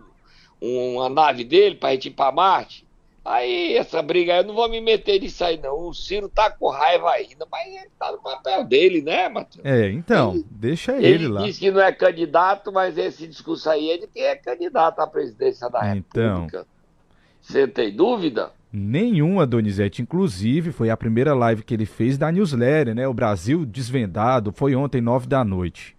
uma 0.60 1.08
nave 1.08 1.44
dele 1.44 1.78
gente 1.90 2.08
ir 2.08 2.10
pra 2.12 2.32
Marte. 2.32 2.86
Aí, 3.24 3.76
essa 3.76 4.00
briga 4.00 4.32
aí, 4.32 4.38
eu 4.40 4.44
não 4.44 4.54
vou 4.54 4.68
me 4.70 4.80
meter 4.80 5.20
nisso 5.20 5.44
aí, 5.44 5.60
não. 5.62 5.88
O 5.88 5.92
Ciro 5.92 6.30
tá 6.30 6.50
com 6.50 6.70
raiva 6.70 7.10
ainda, 7.10 7.46
mas 7.52 7.66
ele 7.68 7.90
tá 7.98 8.10
no 8.10 8.18
papel 8.18 8.64
dele, 8.64 9.02
né, 9.02 9.28
Matheus? 9.28 9.62
É, 9.66 9.90
então, 9.90 10.42
deixa 10.50 10.96
ele, 10.96 11.06
Ele 11.06 11.28
lá. 11.28 11.42
disse 11.42 11.60
que 11.60 11.70
não 11.70 11.80
é 11.80 11.92
candidato, 11.92 12.72
mas 12.72 12.96
esse 12.96 13.26
discurso 13.28 13.68
aí 13.68 13.90
é 13.90 13.98
de 13.98 14.06
quem 14.06 14.22
é 14.22 14.34
candidato 14.34 15.00
à 15.00 15.06
presidência 15.06 15.68
da 15.68 15.94
Então. 15.94 16.34
República. 16.44 16.66
Você 17.42 17.68
tem 17.68 17.94
dúvida? 17.94 18.50
Nenhuma, 18.72 19.46
Donizete. 19.46 20.00
Inclusive, 20.00 20.72
foi 20.72 20.88
a 20.88 20.96
primeira 20.96 21.34
live 21.34 21.62
que 21.62 21.74
ele 21.74 21.86
fez 21.86 22.16
da 22.16 22.32
newsletter, 22.32 22.94
né? 22.94 23.06
O 23.06 23.12
Brasil 23.14 23.66
Desvendado. 23.66 24.52
Foi 24.52 24.74
ontem, 24.74 25.02
nove 25.02 25.26
da 25.26 25.44
noite. 25.44 25.97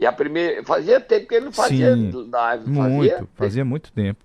E 0.00 0.06
a 0.06 0.12
primeira. 0.12 0.64
Fazia 0.64 0.98
tempo 0.98 1.28
que 1.28 1.34
ele 1.34 1.44
não 1.44 1.52
fazia 1.52 1.94
Sim, 1.94 2.30
live. 2.32 2.64
Fazia, 2.64 2.88
Muito. 2.88 3.28
Fazia 3.34 3.64
muito 3.64 3.92
tempo. 3.92 4.24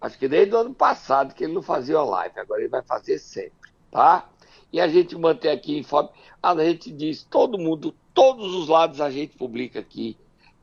Acho 0.00 0.16
que 0.18 0.28
desde 0.28 0.54
o 0.54 0.58
ano 0.58 0.74
passado 0.74 1.34
que 1.34 1.44
ele 1.44 1.52
não 1.52 1.62
fazia 1.62 2.00
live. 2.00 2.38
Agora 2.38 2.60
ele 2.60 2.68
vai 2.68 2.82
fazer 2.82 3.18
sempre, 3.18 3.72
tá? 3.90 4.28
E 4.72 4.80
a 4.80 4.86
gente 4.86 5.16
mantém 5.18 5.50
aqui 5.50 5.76
em 5.76 5.82
forma. 5.82 6.10
A 6.40 6.54
gente 6.56 6.90
diz, 6.90 7.24
todo 7.24 7.58
mundo, 7.58 7.94
todos 8.14 8.54
os 8.54 8.68
lados 8.68 9.00
a 9.00 9.10
gente 9.10 9.36
publica 9.36 9.80
aqui. 9.80 10.16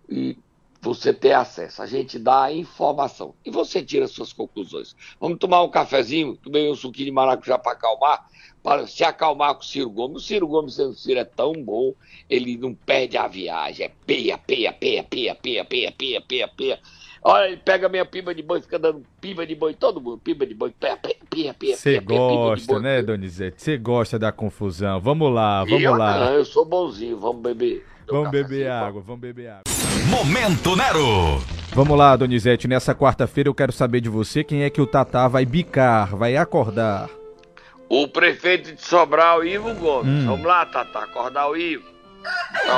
E 0.07 0.37
você 0.81 1.13
ter 1.13 1.33
acesso. 1.33 1.81
A 1.81 1.85
gente 1.85 2.17
dá 2.17 2.43
a 2.43 2.53
informação. 2.53 3.33
E 3.45 3.51
você 3.51 3.81
tira 3.83 4.07
suas 4.07 4.31
conclusões. 4.31 4.95
Vamos 5.19 5.37
tomar 5.39 5.61
um 5.63 5.69
cafezinho, 5.69 6.37
tomei 6.37 6.69
um 6.71 6.75
suquinho 6.75 7.05
de 7.07 7.11
maracujá 7.11 7.57
para 7.57 7.73
acalmar, 7.73 8.25
para 8.63 8.87
se 8.87 9.03
acalmar 9.03 9.55
com 9.55 9.61
o 9.61 9.65
Ciro 9.65 9.89
Gomes. 9.89 10.23
O 10.23 10.25
Ciro 10.25 10.47
Gomes, 10.47 10.75
sendo 10.75 10.93
Ciro, 10.93 11.19
é 11.19 11.25
tão 11.25 11.53
bom, 11.53 11.93
ele 12.29 12.57
não 12.57 12.73
perde 12.73 13.17
a 13.17 13.27
viagem. 13.27 13.85
É 13.85 13.91
peia, 14.05 14.37
peia, 14.37 14.71
peia, 14.71 15.03
peia, 15.03 15.35
peia, 15.35 15.65
peia, 15.65 15.91
peia, 15.91 16.21
peia, 16.21 16.47
peia. 16.47 16.79
Olha, 17.21 17.47
ele 17.47 17.57
pega 17.57 17.89
minha 17.89 18.05
piba 18.05 18.33
de 18.33 18.41
boi, 18.41 18.61
fica 18.61 18.79
dando 18.79 19.03
piba 19.19 19.45
de 19.45 19.53
boi, 19.53 19.73
todo 19.73 19.99
mundo, 19.99 20.17
piba 20.19 20.45
de 20.47 20.53
boi, 20.53 20.73
peia, 20.79 20.95
peia, 20.95 21.17
peia, 21.29 21.53
peia, 21.53 21.75
Você 21.75 21.99
gosta, 21.99 22.73
boi. 22.73 22.81
né, 22.81 23.01
Donizete? 23.01 23.61
Você 23.61 23.77
gosta 23.77 24.17
da 24.17 24.31
confusão. 24.31 25.01
Vamos 25.01 25.29
lá, 25.33 25.65
E 25.67 25.69
vamos 25.69 25.83
eu 25.83 25.95
lá. 25.95 26.19
Não, 26.19 26.33
eu 26.35 26.45
sou 26.45 26.63
bonzinho, 26.63 27.17
vamos 27.19 27.41
beber. 27.41 27.85
Vamos 28.07 28.29
Um 28.29 28.31
beber 28.31 28.71
água, 28.71 29.01
vamos 29.01 29.19
beber 29.21 29.49
água. 29.49 29.78
Momento 30.09 30.75
Nero. 30.75 31.39
Vamos 31.75 31.95
lá, 31.95 32.15
Donizete. 32.15 32.67
Nessa 32.67 32.95
quarta-feira 32.95 33.47
eu 33.47 33.53
quero 33.53 33.71
saber 33.71 34.01
de 34.01 34.09
você 34.09 34.43
quem 34.43 34.63
é 34.63 34.69
que 34.69 34.81
o 34.81 34.87
Tatá 34.87 35.27
vai 35.27 35.45
bicar, 35.45 36.15
vai 36.15 36.35
acordar. 36.35 37.07
O 37.87 38.07
prefeito 38.07 38.73
de 38.73 38.81
Sobral, 38.81 39.45
Ivo 39.45 39.73
Gomes. 39.75 40.23
Hum. 40.23 40.25
Vamos 40.25 40.45
lá, 40.45 40.65
Tata, 40.65 40.99
acordar 40.99 41.47
o 41.47 41.55
Ivo. 41.55 41.85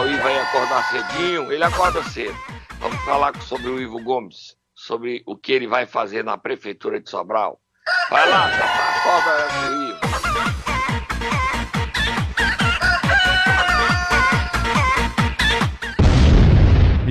O 0.01 0.07
Ivo 0.07 0.23
vai 0.23 0.39
acordar 0.39 0.83
cedinho, 0.89 1.51
ele 1.51 1.63
acorda 1.63 2.03
cedo. 2.03 2.35
Vamos 2.79 3.01
falar 3.05 3.33
sobre 3.41 3.69
o 3.69 3.79
Ivo 3.79 4.03
Gomes, 4.03 4.57
sobre 4.75 5.23
o 5.25 5.37
que 5.37 5.53
ele 5.53 5.67
vai 5.67 5.85
fazer 5.85 6.25
na 6.25 6.37
prefeitura 6.37 6.99
de 6.99 7.09
Sobral. 7.09 7.59
Vai 8.09 8.29
lá, 8.29 8.49
Tata, 8.49 8.99
acorda 8.99 9.69
o 9.69 9.89
Ivo. 9.89 10.70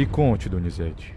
Me 0.00 0.06
conte, 0.06 0.48
Donizete. 0.48 1.14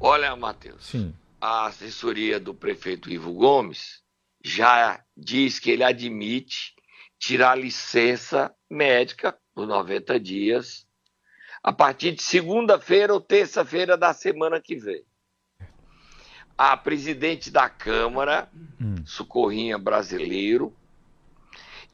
Olha, 0.00 0.34
Matheus, 0.34 0.86
Sim. 0.86 1.14
a 1.38 1.66
assessoria 1.66 2.40
do 2.40 2.54
prefeito 2.54 3.10
Ivo 3.10 3.34
Gomes 3.34 4.02
já 4.42 5.04
diz 5.14 5.58
que 5.58 5.70
ele 5.70 5.84
admite 5.84 6.74
tirar 7.18 7.58
licença 7.58 8.54
médica 8.70 9.36
por 9.54 9.66
90 9.66 10.18
dias 10.18 10.86
a 11.62 11.74
partir 11.74 12.12
de 12.12 12.22
segunda-feira 12.22 13.12
ou 13.12 13.20
terça-feira 13.20 13.98
da 13.98 14.14
semana 14.14 14.62
que 14.62 14.76
vem. 14.76 15.04
A 16.56 16.78
presidente 16.78 17.50
da 17.50 17.68
Câmara, 17.68 18.48
Hum. 18.80 19.04
Socorrinha 19.04 19.76
Brasileiro, 19.76 20.74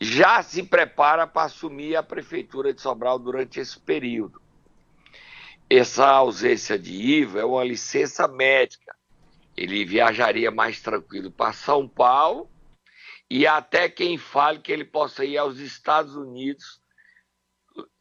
já 0.00 0.40
se 0.40 0.62
prepara 0.62 1.26
para 1.26 1.46
assumir 1.46 1.96
a 1.96 2.02
prefeitura 2.04 2.72
de 2.72 2.80
Sobral 2.80 3.18
durante 3.18 3.58
esse 3.58 3.76
período. 3.80 4.45
Essa 5.68 6.06
ausência 6.06 6.78
de 6.78 6.92
Ivo 6.92 7.38
é 7.38 7.44
uma 7.44 7.64
licença 7.64 8.28
médica. 8.28 8.94
Ele 9.56 9.84
viajaria 9.84 10.50
mais 10.50 10.80
tranquilo 10.80 11.30
para 11.30 11.52
São 11.52 11.88
Paulo 11.88 12.48
e 13.28 13.46
até 13.46 13.88
quem 13.88 14.16
fale 14.16 14.60
que 14.60 14.70
ele 14.70 14.84
possa 14.84 15.24
ir 15.24 15.36
aos 15.36 15.58
Estados 15.58 16.14
Unidos 16.14 16.80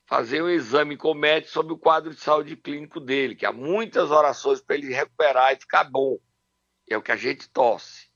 fazer 0.06 0.44
um 0.44 0.50
exame 0.50 0.96
com 0.96 1.10
o 1.10 1.16
médico 1.16 1.52
sobre 1.52 1.74
o 1.74 1.78
quadro 1.78 2.14
de 2.14 2.20
saúde 2.20 2.56
clínico 2.56 3.00
dele, 3.00 3.36
que 3.36 3.46
há 3.46 3.52
muitas 3.52 4.12
orações 4.12 4.62
para 4.62 4.76
ele 4.76 4.94
recuperar 4.94 5.54
e 5.54 5.60
ficar 5.60 5.86
bom. 5.86 6.20
É 6.88 6.96
o 6.96 7.02
que 7.02 7.12
a 7.12 7.16
gente 7.16 7.50
torce. 7.50 8.08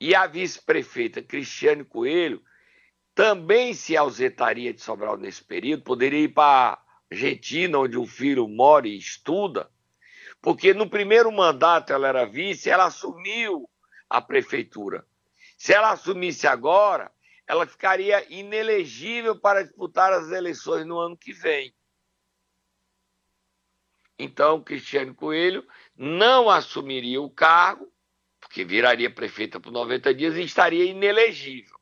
E 0.00 0.14
a 0.14 0.28
vice-prefeita 0.28 1.20
Cristiane 1.20 1.84
Coelho 1.84 2.40
também 3.12 3.74
se 3.74 3.96
ausentaria 3.96 4.72
de 4.72 4.80
Sobral 4.80 5.16
nesse 5.16 5.42
período, 5.42 5.82
poderia 5.82 6.20
ir 6.20 6.28
para 6.28 6.80
Argentina, 7.10 7.78
onde 7.78 7.96
o 7.96 8.06
filho 8.06 8.48
mora 8.48 8.88
e 8.88 8.96
estuda, 8.96 9.70
porque 10.40 10.74
no 10.74 10.88
primeiro 10.88 11.30
mandato 11.30 11.92
ela 11.92 12.08
era 12.08 12.26
vice, 12.26 12.68
ela 12.68 12.86
assumiu 12.86 13.68
a 14.08 14.20
prefeitura. 14.20 15.06
Se 15.56 15.72
ela 15.72 15.92
assumisse 15.92 16.46
agora, 16.46 17.10
ela 17.46 17.66
ficaria 17.66 18.26
inelegível 18.32 19.38
para 19.38 19.62
disputar 19.62 20.12
as 20.12 20.30
eleições 20.30 20.84
no 20.84 20.98
ano 20.98 21.16
que 21.16 21.32
vem. 21.32 21.74
Então, 24.18 24.62
Cristiane 24.62 25.14
Coelho 25.14 25.66
não 25.96 26.50
assumiria 26.50 27.20
o 27.20 27.30
cargo, 27.30 27.92
porque 28.40 28.64
viraria 28.64 29.10
prefeita 29.10 29.60
por 29.60 29.70
90 29.70 30.14
dias 30.14 30.34
e 30.36 30.42
estaria 30.42 30.84
inelegível. 30.84 31.76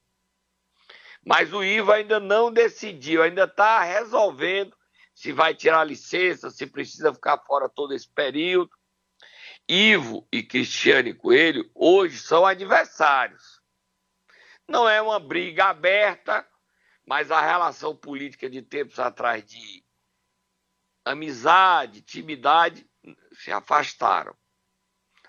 Mas 1.25 1.53
o 1.53 1.65
Ivo 1.65 1.93
ainda 1.93 2.21
não 2.21 2.53
decidiu, 2.53 3.23
ainda 3.23 3.45
está 3.45 3.83
resolvendo 3.83 4.77
se 5.25 5.33
vai 5.33 5.55
tirar 5.55 5.85
licença, 5.85 6.51
se 6.51 6.67
precisa 6.67 7.15
ficar 7.15 7.39
fora 7.47 7.67
todo 7.67 7.95
esse 7.95 8.07
período. 8.07 8.71
Ivo 9.67 10.29
e 10.31 10.43
Cristiane 10.43 11.15
Coelho 11.15 11.71
hoje 11.75 12.19
são 12.19 12.45
adversários. 12.45 13.59
Não 14.69 14.87
é 14.87 15.01
uma 15.01 15.19
briga 15.19 15.65
aberta, 15.65 16.47
mas 17.07 17.31
a 17.31 17.41
relação 17.41 17.97
política 17.97 18.51
de 18.51 18.61
tempos 18.61 18.99
atrás 18.99 19.43
de 19.47 19.83
amizade, 21.07 22.01
intimidade, 22.01 22.87
se 23.33 23.51
afastaram. 23.51 24.37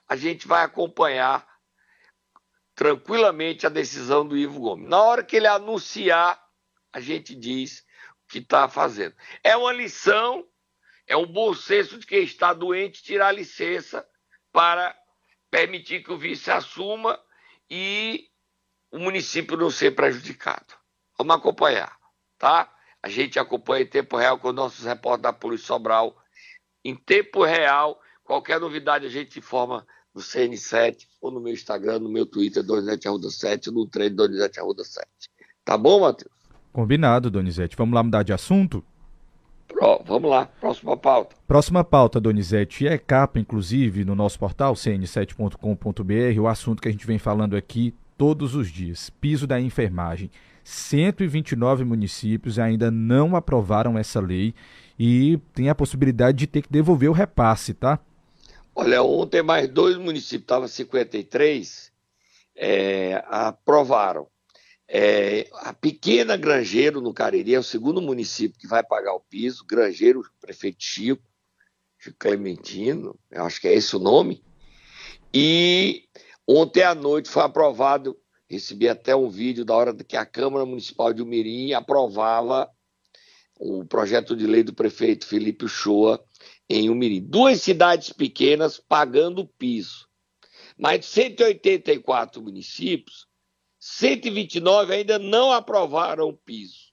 A 0.09 0.17
gente 0.17 0.45
vai 0.45 0.65
acompanhar 0.65 1.47
tranquilamente 2.75 3.65
a 3.65 3.69
decisão 3.69 4.27
do 4.27 4.35
Ivo 4.35 4.59
Gomes. 4.59 4.89
Na 4.89 5.01
hora 5.01 5.23
que 5.23 5.37
ele 5.37 5.47
anunciar, 5.47 6.37
a 6.91 6.99
gente 6.99 7.33
diz 7.33 7.85
que 8.27 8.39
está 8.39 8.67
fazendo. 8.67 9.15
É 9.43 9.55
uma 9.55 9.71
lição, 9.71 10.45
é 11.07 11.15
um 11.15 11.25
bom 11.25 11.53
senso 11.53 11.97
de 11.97 12.05
quem 12.05 12.23
está 12.23 12.53
doente 12.53 13.03
tirar 13.03 13.31
licença 13.31 14.05
para 14.51 14.95
permitir 15.49 16.03
que 16.03 16.11
o 16.11 16.17
vice 16.17 16.49
assuma 16.51 17.19
e 17.69 18.27
o 18.91 18.99
município 18.99 19.57
não 19.57 19.69
ser 19.69 19.91
prejudicado. 19.91 20.73
Vamos 21.17 21.35
acompanhar, 21.35 21.97
tá? 22.37 22.71
A 23.01 23.09
gente 23.09 23.39
acompanha 23.39 23.83
em 23.83 23.87
tempo 23.87 24.17
real 24.17 24.39
com 24.39 24.51
nossos 24.51 24.85
repórteres 24.85 25.23
da 25.23 25.33
Polícia 25.33 25.67
Sobral. 25.67 26.15
Em 26.83 26.95
tempo 26.95 27.43
real, 27.43 27.99
qualquer 28.23 28.59
novidade 28.59 29.05
a 29.05 29.09
gente 29.09 29.39
informa 29.39 29.85
no 30.13 30.21
CN7 30.21 31.07
ou 31.21 31.29
no 31.29 31.39
meu 31.39 31.53
Instagram, 31.53 31.99
no 31.99 32.09
meu 32.09 32.25
Twitter, 32.25 32.63
Donizete 32.63 33.07
Arruda 33.07 33.29
7, 33.29 33.71
no 33.71 33.87
treino 33.87 34.15
Donizete 34.15 34.59
Arruda 34.59 34.83
7. 34.83 35.07
Tá 35.63 35.77
bom, 35.77 36.01
Matheus? 36.01 36.34
Combinado, 36.75 37.31
Donizete. 37.31 37.73
Vamos 37.77 37.95
lá 37.95 38.03
mudar 38.03 38.21
de 38.21 38.33
assunto? 38.33 38.83
Pro, 39.65 40.03
vamos 40.05 40.29
lá, 40.29 40.45
próxima 40.59 40.97
pauta. 40.97 41.33
Próxima 41.47 41.85
pauta, 41.85 42.19
Donizete, 42.19 42.85
é 42.85 42.97
capa, 42.97 43.39
inclusive, 43.39 44.03
no 44.03 44.13
nosso 44.13 44.37
portal, 44.37 44.73
cn7.com.br, 44.73 46.41
o 46.41 46.47
assunto 46.49 46.81
que 46.81 46.89
a 46.89 46.91
gente 46.91 47.07
vem 47.07 47.17
falando 47.17 47.55
aqui 47.55 47.95
todos 48.17 48.55
os 48.55 48.69
dias, 48.69 49.09
piso 49.09 49.47
da 49.47 49.57
enfermagem. 49.57 50.29
129 50.65 51.85
municípios 51.85 52.59
ainda 52.59 52.91
não 52.91 53.37
aprovaram 53.37 53.97
essa 53.97 54.19
lei 54.19 54.53
e 54.99 55.39
tem 55.53 55.69
a 55.69 55.75
possibilidade 55.75 56.39
de 56.39 56.45
ter 56.45 56.61
que 56.61 56.69
devolver 56.69 57.09
o 57.09 57.13
repasse, 57.13 57.73
tá? 57.73 58.01
Olha, 58.75 59.01
ontem 59.01 59.41
mais 59.41 59.69
dois 59.69 59.95
municípios, 59.95 60.41
estava 60.41 60.67
53, 60.67 61.89
é, 62.53 63.23
aprovaram. 63.29 64.27
É, 64.87 65.49
a 65.53 65.73
pequena 65.73 66.37
Grangeiro, 66.37 67.01
no 67.01 67.13
Cariri, 67.13 67.55
é 67.55 67.59
o 67.59 67.63
segundo 67.63 68.01
município 68.01 68.59
que 68.59 68.67
vai 68.67 68.83
pagar 68.83 69.13
o 69.13 69.19
piso. 69.19 69.65
Grangeiro, 69.65 70.23
prefeito 70.39 70.83
Chico, 70.83 71.23
Chico 71.97 72.17
Clementino, 72.19 73.17
eu 73.31 73.43
acho 73.43 73.59
que 73.59 73.67
é 73.67 73.73
esse 73.73 73.95
o 73.95 73.99
nome. 73.99 74.43
E 75.33 76.07
ontem 76.47 76.83
à 76.83 76.93
noite 76.93 77.29
foi 77.29 77.43
aprovado, 77.43 78.17
recebi 78.47 78.87
até 78.87 79.15
um 79.15 79.29
vídeo 79.29 79.65
da 79.65 79.75
hora 79.75 79.93
que 79.93 80.15
a 80.15 80.25
Câmara 80.25 80.65
Municipal 80.65 81.11
de 81.11 81.21
Umirim 81.21 81.73
aprovava 81.73 82.69
o 83.59 83.85
projeto 83.85 84.35
de 84.35 84.45
lei 84.45 84.63
do 84.63 84.73
prefeito 84.73 85.25
Felipe 85.25 85.67
Shoa 85.67 86.23
em 86.69 86.89
Umirim. 86.89 87.21
Duas 87.21 87.61
cidades 87.61 88.11
pequenas 88.11 88.77
pagando 88.77 89.41
o 89.41 89.47
piso. 89.47 90.07
Mais 90.77 90.99
de 90.99 91.05
184 91.05 92.41
municípios 92.41 93.27
129 93.87 94.95
ainda 94.95 95.19
não 95.19 95.51
aprovaram 95.51 96.27
o 96.27 96.35
piso. 96.35 96.91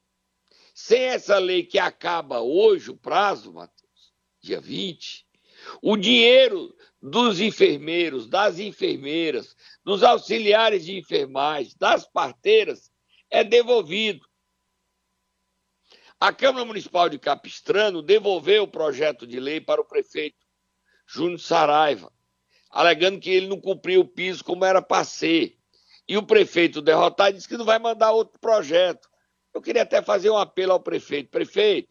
Sem 0.74 1.00
essa 1.00 1.38
lei 1.38 1.64
que 1.64 1.78
acaba 1.78 2.42
hoje, 2.42 2.90
o 2.90 2.96
prazo, 2.96 3.50
Matheus, 3.50 4.12
dia 4.42 4.60
20, 4.60 5.26
o 5.80 5.96
dinheiro 5.96 6.76
dos 7.00 7.40
enfermeiros, 7.40 8.28
das 8.28 8.58
enfermeiras, 8.58 9.56
dos 9.82 10.02
auxiliares 10.02 10.84
de 10.84 10.98
enfermagem, 10.98 11.72
das 11.78 12.06
parteiras, 12.06 12.92
é 13.30 13.42
devolvido. 13.42 14.28
A 16.20 16.30
Câmara 16.30 16.66
Municipal 16.66 17.08
de 17.08 17.18
Capistrano 17.18 18.02
devolveu 18.02 18.64
o 18.64 18.70
projeto 18.70 19.26
de 19.26 19.40
lei 19.40 19.62
para 19.62 19.80
o 19.80 19.86
prefeito 19.86 20.46
Júnior 21.06 21.40
Saraiva, 21.40 22.12
alegando 22.68 23.18
que 23.18 23.30
ele 23.30 23.46
não 23.46 23.58
cumpriu 23.58 24.02
o 24.02 24.08
piso 24.08 24.44
como 24.44 24.62
era 24.62 24.82
para 24.82 25.04
ser 25.04 25.58
e 26.08 26.16
o 26.16 26.22
prefeito 26.22 26.82
derrotado 26.82 27.36
disse 27.36 27.48
que 27.48 27.56
não 27.56 27.64
vai 27.64 27.78
mandar 27.78 28.12
outro 28.12 28.38
projeto. 28.40 29.08
Eu 29.54 29.60
queria 29.60 29.82
até 29.82 30.02
fazer 30.02 30.30
um 30.30 30.36
apelo 30.36 30.72
ao 30.72 30.80
prefeito. 30.80 31.30
Prefeito, 31.30 31.88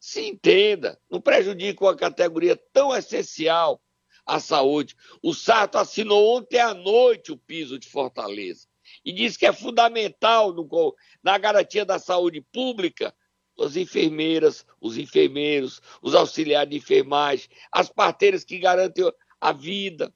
se 0.00 0.26
entenda, 0.26 0.98
não 1.10 1.20
prejudique 1.20 1.82
uma 1.82 1.96
categoria 1.96 2.56
tão 2.72 2.94
essencial 2.94 3.82
à 4.24 4.40
saúde. 4.40 4.96
O 5.22 5.34
Sarto 5.34 5.78
assinou 5.78 6.36
ontem 6.36 6.58
à 6.58 6.74
noite 6.74 7.32
o 7.32 7.36
piso 7.36 7.78
de 7.78 7.88
Fortaleza 7.88 8.66
e 9.04 9.12
disse 9.12 9.38
que 9.38 9.46
é 9.46 9.52
fundamental 9.52 10.52
no, 10.52 10.96
na 11.22 11.36
garantia 11.38 11.84
da 11.84 11.98
saúde 11.98 12.40
pública 12.40 13.14
as 13.58 13.74
enfermeiras, 13.74 14.66
os 14.80 14.98
enfermeiros, 14.98 15.80
os 16.02 16.14
auxiliares 16.14 16.70
de 16.70 16.76
enfermagem, 16.76 17.48
as 17.72 17.88
parteiras 17.88 18.44
que 18.44 18.58
garantem 18.58 19.10
a 19.40 19.52
vida. 19.52 20.12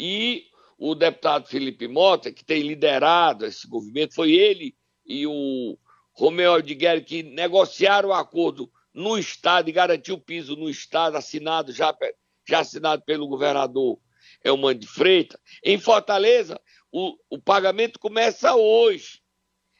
E 0.00 0.46
o 0.78 0.94
deputado 0.94 1.46
Felipe 1.46 1.88
Mota, 1.88 2.32
que 2.32 2.44
tem 2.44 2.62
liderado 2.62 3.46
esse 3.46 3.68
movimento, 3.68 4.14
foi 4.14 4.32
ele 4.32 4.74
e 5.06 5.26
o 5.26 5.78
Romeu 6.12 6.52
Aldigueri 6.52 7.02
que 7.02 7.22
negociaram 7.22 8.10
o 8.10 8.14
acordo 8.14 8.70
no 8.92 9.18
Estado 9.18 9.68
e 9.68 9.72
garantiu 9.72 10.14
o 10.14 10.20
piso 10.20 10.56
no 10.56 10.70
Estado, 10.70 11.16
assinado 11.16 11.72
já, 11.72 11.94
já 12.48 12.60
assinado 12.60 13.02
pelo 13.02 13.26
governador 13.26 13.98
Elmano 14.42 14.78
de 14.78 14.86
Freitas. 14.86 15.40
Em 15.62 15.78
Fortaleza, 15.78 16.60
o, 16.92 17.16
o 17.28 17.38
pagamento 17.38 17.98
começa 17.98 18.54
hoje, 18.54 19.20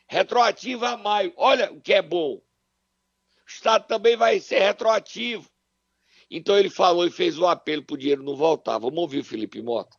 retroativo 0.09 0.85
a 0.85 0.97
maio. 0.97 1.33
Olha 1.37 1.73
o 1.73 1.81
que 1.81 1.95
é 1.95 2.03
bom. 2.03 2.35
O 2.35 2.43
Estado 3.47 3.87
também 3.87 4.17
vai 4.17 4.41
ser 4.41 4.59
retroativo. 4.59 5.49
Então 6.31 6.59
ele 6.59 6.71
falou 6.71 7.07
e 7.07 7.11
fez 7.11 7.39
o 7.39 7.47
apelo 7.47 7.85
para 7.85 7.95
o 7.95 7.99
dinheiro 7.99 8.23
não 8.23 8.35
voltar. 8.35 8.79
Vamos 8.79 8.99
ouvir 8.99 9.21
o 9.21 9.25
Felipe 9.25 9.63
Mota. 9.63 9.97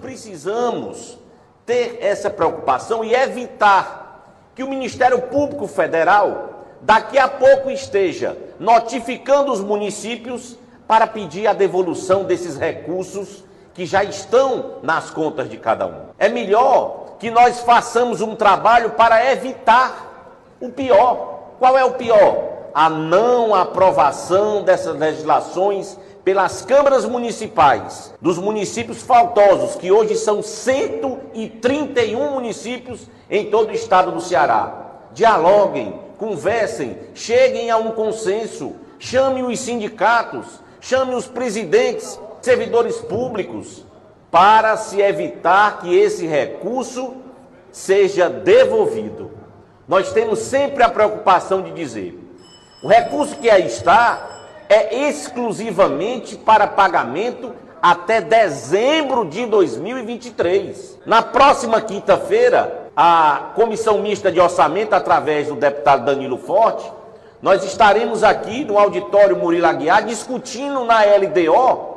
Precisamos 0.00 1.16
ter 1.64 1.98
essa 2.00 2.28
preocupação 2.28 3.04
e 3.04 3.14
evitar 3.14 4.50
que 4.54 4.64
o 4.64 4.68
Ministério 4.68 5.22
Público 5.22 5.68
Federal 5.68 6.64
daqui 6.80 7.18
a 7.18 7.28
pouco 7.28 7.70
esteja 7.70 8.36
notificando 8.58 9.52
os 9.52 9.60
municípios 9.60 10.56
para 10.88 11.06
pedir 11.06 11.46
a 11.46 11.52
devolução 11.52 12.24
desses 12.24 12.56
recursos 12.56 13.44
que 13.74 13.86
já 13.86 14.02
estão 14.02 14.78
nas 14.82 15.10
contas 15.10 15.48
de 15.48 15.56
cada 15.56 15.86
um. 15.86 16.06
É 16.18 16.28
melhor 16.28 17.16
que 17.20 17.30
nós 17.30 17.60
façamos 17.60 18.20
um 18.20 18.34
trabalho 18.34 18.90
para 18.90 19.32
evitar 19.32 20.40
o 20.60 20.68
pior. 20.68 21.54
Qual 21.60 21.78
é 21.78 21.84
o 21.84 21.92
pior? 21.92 22.70
A 22.74 22.90
não 22.90 23.54
aprovação 23.54 24.62
dessas 24.62 24.96
legislações 24.96 25.96
pelas 26.26 26.60
câmaras 26.60 27.04
municipais 27.04 28.12
dos 28.20 28.36
municípios 28.36 29.00
faltosos, 29.00 29.76
que 29.76 29.92
hoje 29.92 30.16
são 30.16 30.42
131 30.42 32.32
municípios 32.32 33.06
em 33.30 33.48
todo 33.48 33.68
o 33.68 33.72
estado 33.72 34.10
do 34.10 34.20
Ceará. 34.20 35.04
Dialoguem, 35.12 36.00
conversem, 36.18 36.98
cheguem 37.14 37.70
a 37.70 37.76
um 37.76 37.92
consenso, 37.92 38.74
chamem 38.98 39.44
os 39.44 39.60
sindicatos, 39.60 40.58
chamem 40.80 41.14
os 41.14 41.28
presidentes, 41.28 42.18
servidores 42.42 42.96
públicos, 42.96 43.84
para 44.28 44.76
se 44.76 45.00
evitar 45.00 45.78
que 45.78 45.96
esse 45.96 46.26
recurso 46.26 47.14
seja 47.70 48.28
devolvido. 48.28 49.30
Nós 49.86 50.12
temos 50.12 50.40
sempre 50.40 50.82
a 50.82 50.88
preocupação 50.88 51.62
de 51.62 51.70
dizer: 51.70 52.18
o 52.82 52.88
recurso 52.88 53.36
que 53.36 53.48
aí 53.48 53.66
está 53.66 54.35
é 54.68 55.08
exclusivamente 55.08 56.36
para 56.36 56.66
pagamento 56.66 57.54
até 57.80 58.20
dezembro 58.20 59.24
de 59.24 59.46
2023. 59.46 60.98
Na 61.06 61.22
próxima 61.22 61.80
quinta-feira, 61.80 62.90
a 62.96 63.52
Comissão 63.54 64.00
Mista 64.00 64.32
de 64.32 64.40
Orçamento, 64.40 64.94
através 64.94 65.48
do 65.48 65.54
deputado 65.54 66.04
Danilo 66.04 66.38
Forte, 66.38 66.90
nós 67.40 67.62
estaremos 67.64 68.24
aqui 68.24 68.64
no 68.64 68.78
auditório 68.78 69.36
Murilo 69.36 69.66
Aguiar 69.66 70.04
discutindo 70.04 70.84
na 70.84 71.02
LDO 71.04 71.96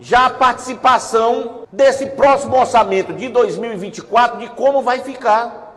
já 0.00 0.26
a 0.26 0.30
participação 0.30 1.66
desse 1.72 2.06
próximo 2.06 2.56
orçamento 2.56 3.12
de 3.12 3.28
2024 3.28 4.40
de 4.40 4.48
como 4.50 4.82
vai 4.82 5.00
ficar. 5.00 5.76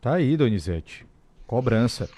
Tá 0.00 0.14
aí, 0.14 0.36
Donizete. 0.36 1.06
Cobrança. 1.46 2.08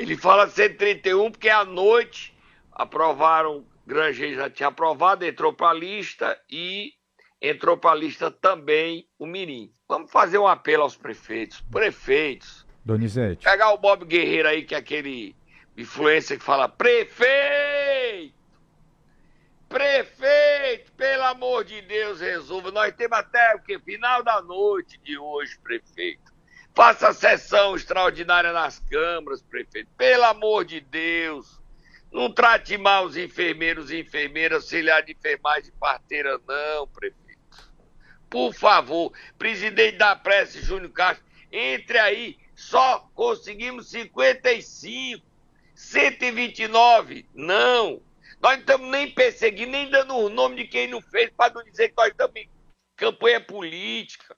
Ele 0.00 0.16
fala 0.16 0.48
131 0.48 1.30
porque 1.30 1.50
à 1.50 1.62
noite 1.62 2.34
aprovaram, 2.72 3.66
Granger 3.86 4.34
já 4.34 4.48
tinha 4.48 4.70
aprovado, 4.70 5.26
entrou 5.26 5.52
para 5.52 5.68
a 5.68 5.74
lista 5.74 6.40
e 6.48 6.94
entrou 7.38 7.76
para 7.76 7.90
a 7.90 7.94
lista 7.94 8.30
também 8.30 9.06
o 9.18 9.26
Mirim. 9.26 9.70
Vamos 9.86 10.10
fazer 10.10 10.38
um 10.38 10.46
apelo 10.46 10.84
aos 10.84 10.96
prefeitos. 10.96 11.60
Prefeitos. 11.70 12.66
Donizete. 12.82 13.44
Pegar 13.44 13.74
o 13.74 13.76
Bob 13.76 14.06
Guerreiro 14.06 14.48
aí, 14.48 14.64
que 14.64 14.74
é 14.74 14.78
aquele 14.78 15.36
influencer 15.76 16.38
que 16.38 16.44
fala: 16.44 16.66
prefeito! 16.66 18.34
Prefeito, 19.68 20.92
pelo 20.92 21.24
amor 21.24 21.62
de 21.62 21.82
Deus, 21.82 22.22
resolva. 22.22 22.70
Nós 22.70 22.94
temos 22.94 23.18
até 23.18 23.54
o 23.54 23.60
que? 23.60 23.78
Final 23.78 24.22
da 24.22 24.40
noite 24.40 24.98
de 25.04 25.18
hoje, 25.18 25.58
prefeito. 25.62 26.32
Faça 26.74 27.12
sessão 27.12 27.74
extraordinária 27.74 28.52
nas 28.52 28.78
câmaras, 28.78 29.42
prefeito. 29.42 29.90
Pelo 29.96 30.24
amor 30.24 30.64
de 30.64 30.80
Deus. 30.80 31.60
Não 32.12 32.32
trate 32.32 32.76
mal 32.76 33.04
os 33.04 33.16
enfermeiros 33.16 33.90
e 33.90 34.00
enfermeiras, 34.00 34.64
auxiliar 34.64 35.02
de 35.02 35.12
enfermagem 35.12 35.68
e 35.68 35.78
parteira, 35.78 36.40
não, 36.46 36.88
prefeito. 36.88 37.20
Por 38.28 38.52
favor, 38.52 39.12
presidente 39.38 39.96
da 39.98 40.16
prece, 40.16 40.60
Júnior 40.62 40.90
Castro, 40.92 41.24
entre 41.52 41.98
aí. 41.98 42.38
Só 42.54 43.08
conseguimos 43.14 43.90
55. 43.90 45.24
129, 45.74 47.26
não. 47.34 48.02
Nós 48.40 48.52
não 48.52 48.60
estamos 48.60 48.90
nem 48.90 49.10
perseguindo, 49.10 49.72
nem 49.72 49.88
dando 49.88 50.14
o 50.14 50.28
nome 50.28 50.56
de 50.56 50.64
quem 50.66 50.88
não 50.88 51.00
fez, 51.00 51.30
para 51.30 51.54
não 51.54 51.64
dizer 51.64 51.88
que 51.88 51.96
nós 51.96 52.08
estamos 52.08 52.36
em 52.36 52.50
campanha 52.96 53.40
política. 53.40 54.36